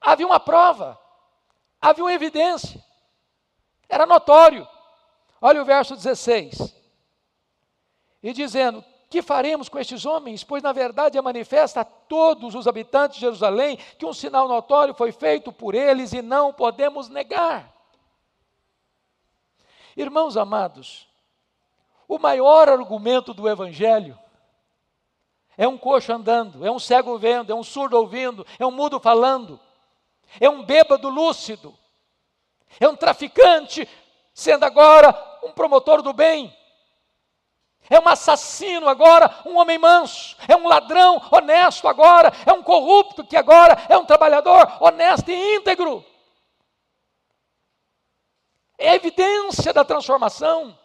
Havia 0.06 0.28
uma 0.28 0.40
prova, 0.40 1.00
havia 1.82 2.04
uma 2.04 2.14
evidência, 2.14 2.80
era 3.90 4.06
notório. 4.06 4.68
Olha 5.42 5.62
o 5.62 5.66
verso 5.66 5.96
16. 5.96 6.76
E 8.22 8.32
dizendo: 8.32 8.86
que 9.10 9.24
faremos 9.24 9.68
com 9.68 9.80
estes 9.80 10.06
homens? 10.06 10.44
Pois 10.44 10.62
na 10.62 10.72
verdade 10.72 11.18
é 11.18 11.22
manifesta 11.22 11.82
a 11.82 11.86
todos 11.86 12.54
os 12.54 12.68
habitantes 12.68 13.16
de 13.16 13.22
Jerusalém 13.22 13.78
que 13.98 14.06
um 14.06 14.14
sinal 14.14 14.48
notório 14.48 14.94
foi 14.94 15.12
feito 15.12 15.52
por 15.52 15.74
eles 15.74 16.14
e 16.14 16.22
não 16.22 16.54
podemos 16.54 17.10
negar. 17.10 17.74
Irmãos 19.98 20.38
amados, 20.38 21.08
o 22.08 22.20
maior 22.20 22.70
argumento 22.70 23.34
do 23.34 23.50
Evangelho 23.50 24.20
é 25.58 25.68
um 25.68 25.78
coxo 25.78 26.12
andando, 26.12 26.66
é 26.66 26.70
um 26.70 26.80
cego 26.80 27.18
vendo, 27.18 27.52
é 27.52 27.56
um 27.56 27.64
surdo 27.64 27.98
ouvindo, 27.98 28.46
é 28.60 28.66
um 28.66 28.72
mudo 28.72 29.00
falando, 29.00 29.60
é 30.40 30.50
um 30.50 30.64
bêbado 30.64 31.10
lúcido, 31.10 31.78
é 32.80 32.88
um 32.88 32.96
traficante 32.96 33.88
sendo 34.34 34.66
agora 34.66 35.14
um 35.44 35.52
promotor 35.52 36.02
do 36.02 36.14
bem 36.14 36.54
é 37.90 38.00
um 38.00 38.08
assassino 38.08 38.88
agora, 38.88 39.44
um 39.46 39.58
homem 39.58 39.78
manso, 39.78 40.36
é 40.48 40.56
um 40.56 40.68
ladrão 40.68 41.22
honesto 41.32 41.88
agora, 41.88 42.32
é 42.46 42.52
um 42.52 42.64
corrupto 42.64 43.24
que 43.24 43.38
agora 43.38 43.74
é 43.90 43.98
um 43.98 44.06
trabalhador 44.06 44.82
honesto 44.82 45.30
e 45.30 45.56
íntegro. 45.56 46.04
É 48.78 48.96
evidência 48.96 49.72
da 49.72 49.86
transformação. 49.86 50.78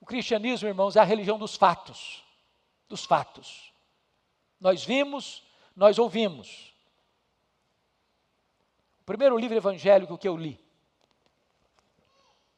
O 0.00 0.06
cristianismo, 0.06 0.68
irmãos, 0.68 0.94
é 0.94 1.00
a 1.00 1.04
religião 1.04 1.38
dos 1.38 1.56
fatos. 1.56 2.22
Dos 2.88 3.04
fatos. 3.04 3.72
Nós 4.60 4.84
vimos, 4.84 5.42
nós 5.76 5.98
ouvimos. 5.98 6.74
O 9.00 9.04
primeiro 9.04 9.38
livro 9.38 9.56
evangélico 9.56 10.18
que 10.18 10.26
eu 10.26 10.36
li 10.36 10.66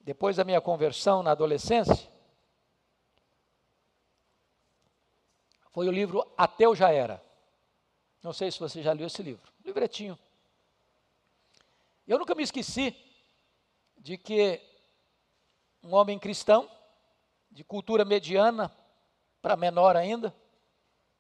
depois 0.09 0.37
da 0.37 0.43
minha 0.43 0.59
conversão 0.59 1.23
na 1.23 1.33
adolescência, 1.33 2.11
foi 5.71 5.87
o 5.87 5.93
livro 5.93 6.27
Ateu 6.35 6.75
Já 6.75 6.91
Era. 6.91 7.23
Não 8.23 8.33
sei 8.33 8.51
se 8.51 8.59
você 8.59 8.83
já 8.83 8.95
leu 8.95 9.07
esse 9.07 9.23
livro, 9.23 9.53
livretinho. 9.63 10.19
Eu 12.07 12.19
nunca 12.19 12.35
me 12.35 12.43
esqueci 12.43 12.97
de 13.99 14.17
que 14.17 14.59
um 15.83 15.95
homem 15.95 16.19
cristão, 16.19 16.71
de 17.51 17.63
cultura 17.63 18.03
mediana 18.03 18.75
para 19.43 19.57
menor 19.57 19.95
ainda, 19.95 20.35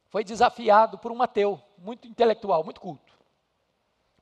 foi 0.07 0.25
desafiado 0.25 0.97
por 0.97 1.13
um 1.13 1.21
ateu, 1.21 1.63
muito 1.79 2.07
intelectual, 2.07 2.65
muito 2.65 2.81
culto, 2.81 3.19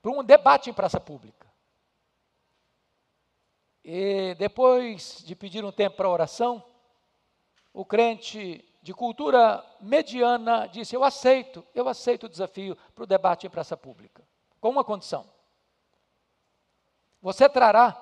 por 0.03 0.13
um 0.13 0.23
debate 0.23 0.71
em 0.71 0.75
praça 0.75 1.01
pública. 1.01 1.47
E 3.85 4.35
depois 4.35 5.23
de 5.25 5.35
pedir 5.37 5.65
um 5.65 5.73
tempo 5.73 5.97
para 5.97 6.09
oração, 6.09 6.63
o 7.73 7.85
crente 7.85 8.65
de 8.83 8.95
cultura 8.95 9.65
mediana 9.81 10.67
disse: 10.67 10.95
Eu 10.95 11.05
aceito, 11.05 11.65
eu 11.75 11.89
aceito 11.89 12.27
o 12.27 12.29
desafio 12.29 12.77
para 12.95 13.05
o 13.05 13.07
debate 13.07 13.47
em 13.47 13.51
praça 13.51 13.77
pública, 13.77 14.27
com 14.61 14.71
uma 14.71 14.85
condição. 14.85 15.29
Você 17.21 17.49
trará 17.49 18.01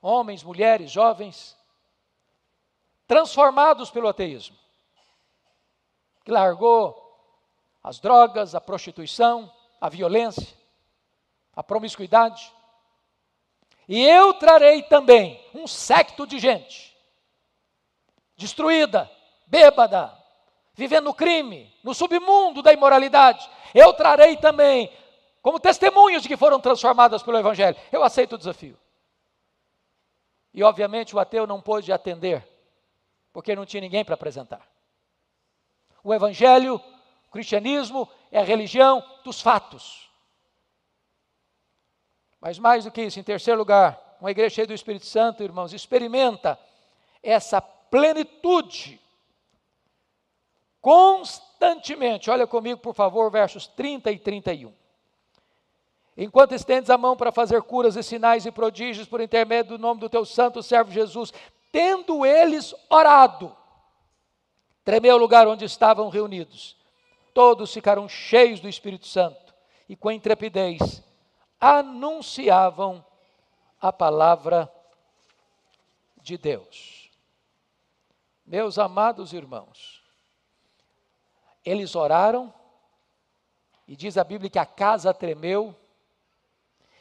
homens, 0.00 0.42
mulheres, 0.42 0.90
jovens, 0.90 1.56
transformados 3.06 3.90
pelo 3.90 4.08
ateísmo, 4.08 4.56
que 6.24 6.30
largou 6.30 7.01
as 7.82 7.98
drogas, 7.98 8.54
a 8.54 8.60
prostituição, 8.60 9.52
a 9.80 9.88
violência, 9.88 10.56
a 11.54 11.62
promiscuidade, 11.62 12.52
e 13.88 14.02
eu 14.02 14.34
trarei 14.34 14.82
também 14.82 15.44
um 15.54 15.66
secto 15.66 16.26
de 16.26 16.38
gente 16.38 16.92
destruída, 18.36 19.10
bêbada, 19.46 20.12
vivendo 20.74 21.04
no 21.04 21.14
crime, 21.14 21.72
no 21.84 21.94
submundo 21.94 22.62
da 22.62 22.72
imoralidade. 22.72 23.48
Eu 23.74 23.92
trarei 23.92 24.36
também 24.36 24.92
como 25.40 25.60
testemunhos 25.60 26.22
de 26.22 26.28
que 26.28 26.36
foram 26.36 26.60
transformadas 26.60 27.22
pelo 27.22 27.38
Evangelho. 27.38 27.76
Eu 27.90 28.02
aceito 28.02 28.34
o 28.34 28.38
desafio. 28.38 28.78
E 30.52 30.62
obviamente 30.62 31.14
o 31.14 31.18
ateu 31.18 31.46
não 31.46 31.60
pôde 31.60 31.92
atender, 31.92 32.46
porque 33.32 33.56
não 33.56 33.64
tinha 33.64 33.80
ninguém 33.80 34.04
para 34.04 34.14
apresentar. 34.14 34.66
O 36.04 36.12
evangelho, 36.12 36.82
cristianismo 37.32 38.08
é 38.30 38.38
a 38.38 38.44
religião 38.44 39.02
dos 39.24 39.40
fatos. 39.40 40.10
Mas 42.40 42.58
mais 42.58 42.84
do 42.84 42.90
que 42.90 43.02
isso, 43.02 43.18
em 43.18 43.22
terceiro 43.22 43.58
lugar, 43.58 44.16
uma 44.20 44.30
igreja 44.30 44.56
cheia 44.56 44.66
do 44.66 44.74
Espírito 44.74 45.06
Santo, 45.06 45.42
irmãos, 45.42 45.72
experimenta 45.72 46.58
essa 47.22 47.60
plenitude 47.60 49.00
constantemente. 50.80 52.30
Olha 52.30 52.46
comigo, 52.46 52.80
por 52.80 52.94
favor, 52.94 53.30
versos 53.30 53.66
30 53.66 54.10
e 54.10 54.18
31. 54.18 54.72
Enquanto 56.16 56.52
estendes 56.52 56.90
a 56.90 56.98
mão 56.98 57.16
para 57.16 57.32
fazer 57.32 57.62
curas 57.62 57.96
e 57.96 58.02
sinais 58.02 58.44
e 58.44 58.52
prodígios 58.52 59.08
por 59.08 59.20
intermédio 59.20 59.78
do 59.78 59.82
nome 59.82 60.00
do 60.00 60.10
teu 60.10 60.24
santo 60.24 60.62
servo 60.62 60.90
Jesus, 60.90 61.32
tendo 61.70 62.26
eles 62.26 62.74
orado, 62.90 63.56
tremeu 64.84 65.14
o 65.14 65.18
lugar 65.18 65.46
onde 65.48 65.64
estavam 65.64 66.10
reunidos. 66.10 66.81
Todos 67.34 67.72
ficaram 67.72 68.08
cheios 68.08 68.60
do 68.60 68.68
Espírito 68.68 69.06
Santo 69.06 69.54
e 69.88 69.96
com 69.96 70.10
intrepidez 70.10 71.02
anunciavam 71.60 73.04
a 73.80 73.92
palavra 73.92 74.72
de 76.20 76.36
Deus. 76.36 77.10
Meus 78.44 78.78
amados 78.78 79.32
irmãos, 79.32 80.02
eles 81.64 81.94
oraram, 81.94 82.52
e 83.86 83.96
diz 83.96 84.16
a 84.16 84.24
Bíblia 84.24 84.50
que 84.50 84.58
a 84.58 84.66
casa 84.66 85.14
tremeu, 85.14 85.74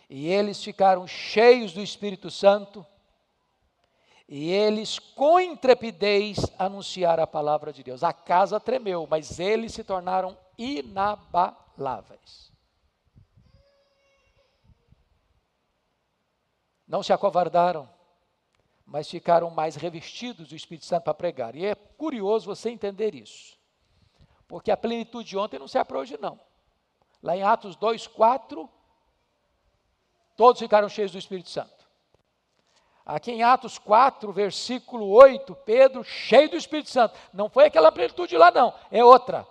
e 0.09 0.27
eles 0.27 0.63
ficaram 0.63 1.07
cheios 1.07 1.73
do 1.73 1.81
Espírito 1.81 2.29
Santo, 2.29 2.85
e 4.33 4.49
eles 4.49 4.97
com 4.97 5.41
intrepidez 5.41 6.37
anunciaram 6.57 7.21
a 7.21 7.27
palavra 7.27 7.73
de 7.73 7.83
Deus. 7.83 8.01
A 8.01 8.13
casa 8.13 8.61
tremeu, 8.61 9.05
mas 9.05 9.41
eles 9.41 9.73
se 9.73 9.83
tornaram 9.83 10.37
inabaláveis. 10.57 12.49
Não 16.87 17.03
se 17.03 17.11
acovardaram, 17.11 17.89
mas 18.85 19.09
ficaram 19.09 19.49
mais 19.49 19.75
revestidos 19.75 20.47
do 20.47 20.55
Espírito 20.55 20.85
Santo 20.85 21.03
para 21.03 21.13
pregar. 21.13 21.53
E 21.53 21.65
é 21.65 21.75
curioso 21.75 22.45
você 22.45 22.69
entender 22.69 23.13
isso. 23.13 23.59
Porque 24.47 24.71
a 24.71 24.77
plenitude 24.77 25.27
de 25.27 25.37
ontem 25.37 25.59
não 25.59 25.67
serve 25.67 25.89
para 25.89 25.99
hoje, 25.99 26.17
não. 26.17 26.39
Lá 27.21 27.35
em 27.35 27.43
Atos 27.43 27.75
2, 27.75 28.07
4, 28.07 28.69
todos 30.37 30.61
ficaram 30.61 30.87
cheios 30.87 31.11
do 31.11 31.17
Espírito 31.17 31.49
Santo. 31.49 31.80
Aqui 33.11 33.29
em 33.29 33.43
Atos 33.43 33.77
4, 33.77 34.31
versículo 34.31 35.09
8, 35.09 35.53
Pedro, 35.65 36.01
cheio 36.01 36.49
do 36.49 36.55
Espírito 36.55 36.89
Santo. 36.89 37.19
Não 37.33 37.49
foi 37.49 37.65
aquela 37.65 37.91
plenitude 37.91 38.37
lá, 38.37 38.51
não, 38.51 38.73
é 38.89 39.03
outra. 39.03 39.45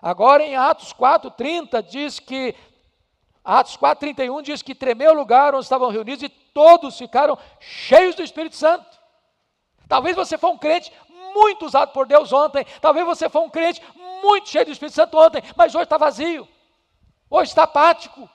Agora 0.00 0.42
em 0.42 0.56
Atos 0.56 0.92
4, 0.92 1.30
30, 1.30 1.80
diz 1.80 2.18
que 2.18 2.56
Atos 3.44 3.76
4,31 3.76 4.42
diz 4.42 4.62
que 4.62 4.74
tremeu 4.74 5.12
o 5.12 5.14
lugar 5.14 5.54
onde 5.54 5.62
estavam 5.62 5.90
reunidos 5.90 6.24
e 6.24 6.28
todos 6.28 6.98
ficaram 6.98 7.38
cheios 7.60 8.16
do 8.16 8.22
Espírito 8.24 8.56
Santo. 8.56 8.98
Talvez 9.86 10.16
você 10.16 10.36
foi 10.36 10.50
um 10.50 10.58
crente 10.58 10.92
muito 11.32 11.66
usado 11.66 11.92
por 11.92 12.04
Deus 12.04 12.32
ontem, 12.32 12.66
talvez 12.80 13.06
você 13.06 13.28
foi 13.28 13.42
um 13.42 13.50
crente 13.50 13.80
muito 14.20 14.48
cheio 14.48 14.64
do 14.64 14.72
Espírito 14.72 14.96
Santo 14.96 15.16
ontem, 15.16 15.40
mas 15.54 15.72
hoje 15.72 15.84
está 15.84 15.98
vazio, 15.98 16.48
hoje 17.30 17.50
está 17.50 17.62
apático. 17.62 18.28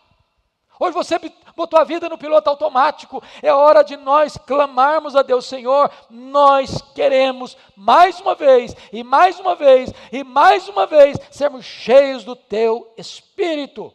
Hoje 0.80 0.93
você 0.93 1.17
botou 1.55 1.80
a 1.80 1.84
vida 1.84 2.07
no 2.07 2.17
piloto 2.17 2.49
automático. 2.49 3.21
É 3.41 3.51
hora 3.51 3.84
de 3.84 3.97
nós 3.97 4.38
clamarmos 4.38 5.15
a 5.15 5.21
Deus, 5.21 5.45
Senhor. 5.45 5.91
Nós 6.09 6.82
queremos 6.93 7.57
mais 7.75 8.19
uma 8.19 8.36
vez, 8.36 8.75
e 8.93 9.03
mais 9.03 9.39
uma 9.39 9.55
vez, 9.55 9.91
e 10.11 10.23
mais 10.23 10.67
uma 10.67 10.86
vez, 10.86 11.17
sermos 11.32 11.65
cheios 11.65 12.23
do 12.23 12.36
Teu 12.36 12.93
Espírito. 12.97 13.93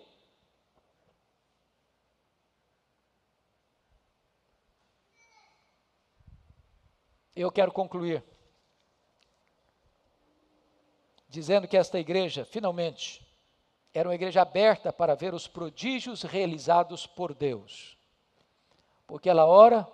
Eu 7.34 7.50
quero 7.50 7.72
concluir 7.72 8.22
dizendo 11.32 11.66
que 11.66 11.78
esta 11.78 11.98
igreja, 11.98 12.44
finalmente, 12.44 13.26
era 13.92 14.08
uma 14.08 14.14
igreja 14.14 14.42
aberta 14.42 14.92
para 14.92 15.14
ver 15.14 15.34
os 15.34 15.46
prodígios 15.46 16.22
realizados 16.22 17.06
por 17.06 17.34
Deus. 17.34 17.96
Porque 19.06 19.28
ela 19.28 19.46
ora 19.46 19.86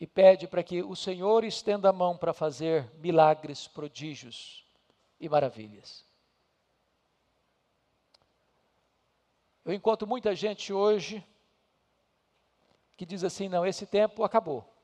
e 0.00 0.06
pede 0.06 0.46
para 0.46 0.62
que 0.62 0.82
o 0.82 0.94
Senhor 0.94 1.44
estenda 1.44 1.90
a 1.90 1.92
mão 1.92 2.16
para 2.16 2.32
fazer 2.32 2.90
milagres, 2.96 3.66
prodígios 3.66 4.64
e 5.20 5.28
maravilhas. 5.28 6.04
Eu 9.64 9.72
encontro 9.72 10.06
muita 10.06 10.34
gente 10.34 10.72
hoje 10.72 11.26
que 12.96 13.04
diz 13.04 13.24
assim: 13.24 13.48
não, 13.48 13.66
esse 13.66 13.86
tempo 13.86 14.22
acabou 14.22 14.76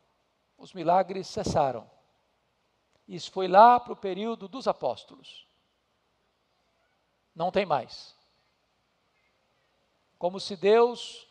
os 0.63 0.73
milagres 0.73 1.27
cessaram. 1.27 1.91
Isso 3.09 3.33
foi 3.33 3.49
lá 3.49 3.81
para 3.81 3.95
o 3.95 3.97
período 3.97 4.47
dos 4.47 4.69
apóstolos. 4.69 5.45
Não 7.35 7.51
tem 7.51 7.65
mais. 7.65 8.15
Como 10.19 10.39
se 10.39 10.57
Deus 10.57 11.27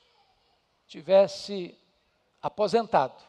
tivesse 0.88 1.78
aposentado 2.42 3.24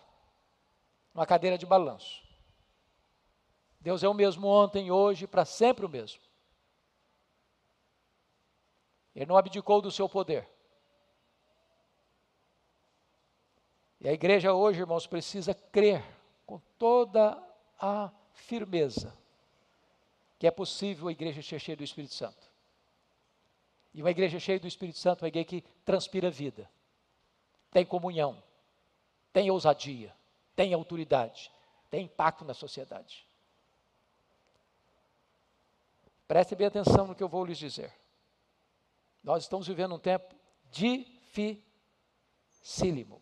numa 1.15 1.27
cadeira 1.27 1.57
de 1.59 1.67
balanço. 1.67 2.23
Deus 3.81 4.03
é 4.03 4.09
o 4.09 4.15
mesmo 4.15 4.47
ontem, 4.47 4.91
hoje, 4.91 5.27
para 5.27 5.45
sempre 5.45 5.85
o 5.85 5.89
mesmo. 5.89 6.21
Ele 9.15 9.27
não 9.27 9.37
abdicou 9.37 9.83
do 9.83 9.91
seu 9.91 10.09
poder. 10.09 10.49
E 14.01 14.09
a 14.09 14.13
igreja 14.13 14.53
hoje, 14.53 14.81
irmãos, 14.81 15.07
precisa 15.07 15.55
crer 15.55 16.03
com 16.47 16.59
toda 16.79 17.41
a 17.79 18.11
firmeza 18.33 19.17
que 20.43 20.47
é 20.49 20.51
possível 20.51 21.07
a 21.07 21.13
igreja 21.13 21.41
ser 21.41 21.61
cheia 21.61 21.77
do 21.77 21.85
Espírito 21.85 22.15
Santo. 22.15 22.52
E 23.95 24.01
uma 24.01 24.11
igreja 24.11 24.41
cheia 24.41 24.59
do 24.59 24.67
Espírito 24.67 24.99
Santo 24.99 25.23
é 25.23 25.25
uma 25.25 25.29
igreja 25.29 25.47
que 25.47 25.61
transpira 25.85 26.31
vida, 26.31 26.69
tem 27.71 27.85
comunhão, 27.85 28.43
tem 29.33 29.51
ousadia, 29.51 30.15
tem 30.57 30.75
autoridade, 30.75 31.53
tem 31.91 32.05
impacto 32.05 32.45
na 32.45 32.55
sociedade. 32.55 33.27
Preste 36.27 36.55
bem 36.55 36.67
atenção 36.67 37.07
no 37.07 37.15
que 37.15 37.23
eu 37.23 37.29
vou 37.29 37.45
lhes 37.45 37.59
dizer. 37.59 37.93
Nós 39.23 39.45
estamos 39.45 39.67
vivendo 39.67 39.95
um 39.95 39.99
tempo 39.99 40.35
dificílimo. 40.71 43.22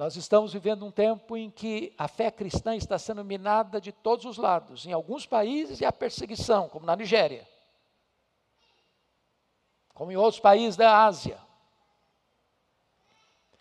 Nós 0.00 0.16
estamos 0.16 0.54
vivendo 0.54 0.86
um 0.86 0.90
tempo 0.90 1.36
em 1.36 1.50
que 1.50 1.92
a 1.98 2.08
fé 2.08 2.30
cristã 2.30 2.74
está 2.74 2.98
sendo 2.98 3.22
minada 3.22 3.78
de 3.78 3.92
todos 3.92 4.24
os 4.24 4.38
lados. 4.38 4.86
Em 4.86 4.94
alguns 4.94 5.26
países 5.26 5.82
é 5.82 5.84
a 5.84 5.92
perseguição, 5.92 6.70
como 6.70 6.86
na 6.86 6.96
Nigéria, 6.96 7.46
como 9.92 10.10
em 10.10 10.16
outros 10.16 10.40
países 10.40 10.74
da 10.74 11.04
Ásia. 11.04 11.38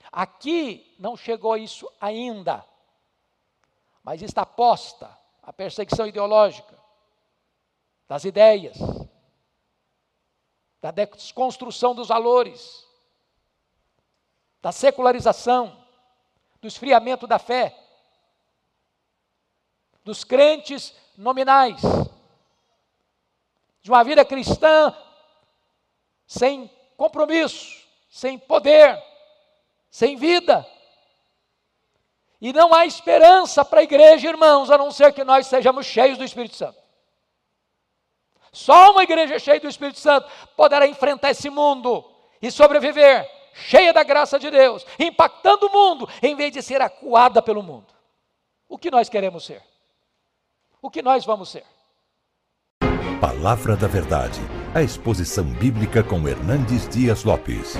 Aqui 0.10 0.96
não 0.98 1.18
chegou 1.18 1.58
isso 1.58 1.92
ainda, 2.00 2.66
mas 4.02 4.22
está 4.22 4.46
posta 4.46 5.12
a 5.44 5.52
perseguição 5.52 6.08
ideológica 6.08 6.80
das 8.08 8.24
ideias, 8.24 8.78
da 10.80 10.92
desconstrução 10.92 11.94
dos 11.94 12.08
valores, 12.08 12.88
da 14.62 14.72
secularização 14.72 15.89
do 16.62 16.68
esfriamento 16.68 17.26
da 17.26 17.40
fé, 17.40 17.76
dos 20.04 20.24
crentes 20.24 20.94
nominais, 21.18 21.82
de 23.82 23.90
uma 23.90 24.04
vida 24.04 24.26
cristã 24.26 24.96
sem 26.28 26.70
compromisso, 26.98 27.84
sem 28.10 28.38
poder, 28.38 29.02
sem 29.90 30.16
vida. 30.16 30.66
E 32.42 32.54
não 32.54 32.74
há 32.74 32.86
esperança 32.86 33.66
para 33.66 33.82
a 33.82 33.84
igreja, 33.84 34.30
irmãos, 34.30 34.70
a 34.70 34.78
não 34.78 34.92
ser 34.92 35.14
que 35.14 35.24
nós 35.24 35.48
sejamos 35.48 35.86
cheios 35.86 36.18
do 36.18 36.24
Espírito 36.24 36.56
Santo. 36.56 36.78
Só 38.52 38.92
uma 38.92 39.04
igreja 39.04 39.38
cheia 39.40 39.60
do 39.60 39.68
Espírito 39.68 40.00
Santo 40.00 40.30
poderá 40.56 40.88
enfrentar 40.88 41.32
esse 41.32 41.50
mundo 41.50 42.04
e 42.42 42.50
sobreviver 42.50 43.39
cheia 43.54 43.94
da 43.94 44.04
graça 44.04 44.40
de 44.40 44.50
Deus, 44.50 44.86
impactando 45.00 45.68
o 45.68 45.72
mundo, 45.72 46.10
em 46.22 46.36
vez 46.36 46.52
de 46.52 46.62
ser 46.62 46.82
acuada 46.82 47.42
pelo 47.42 47.64
mundo. 47.64 47.88
O 48.68 48.78
que 48.78 48.92
nós 48.92 49.10
queremos 49.10 49.46
ser? 49.46 49.62
O 50.82 50.90
que 50.90 51.02
nós 51.02 51.26
vamos 51.26 51.50
ser? 51.50 51.64
Palavra 53.20 53.76
da 53.76 53.88
Verdade, 53.88 54.40
a 54.74 54.82
exposição 54.82 55.44
bíblica 55.44 56.02
com 56.02 56.26
Hernandes 56.28 56.88
Dias 56.88 57.24
Lopes. 57.24 57.76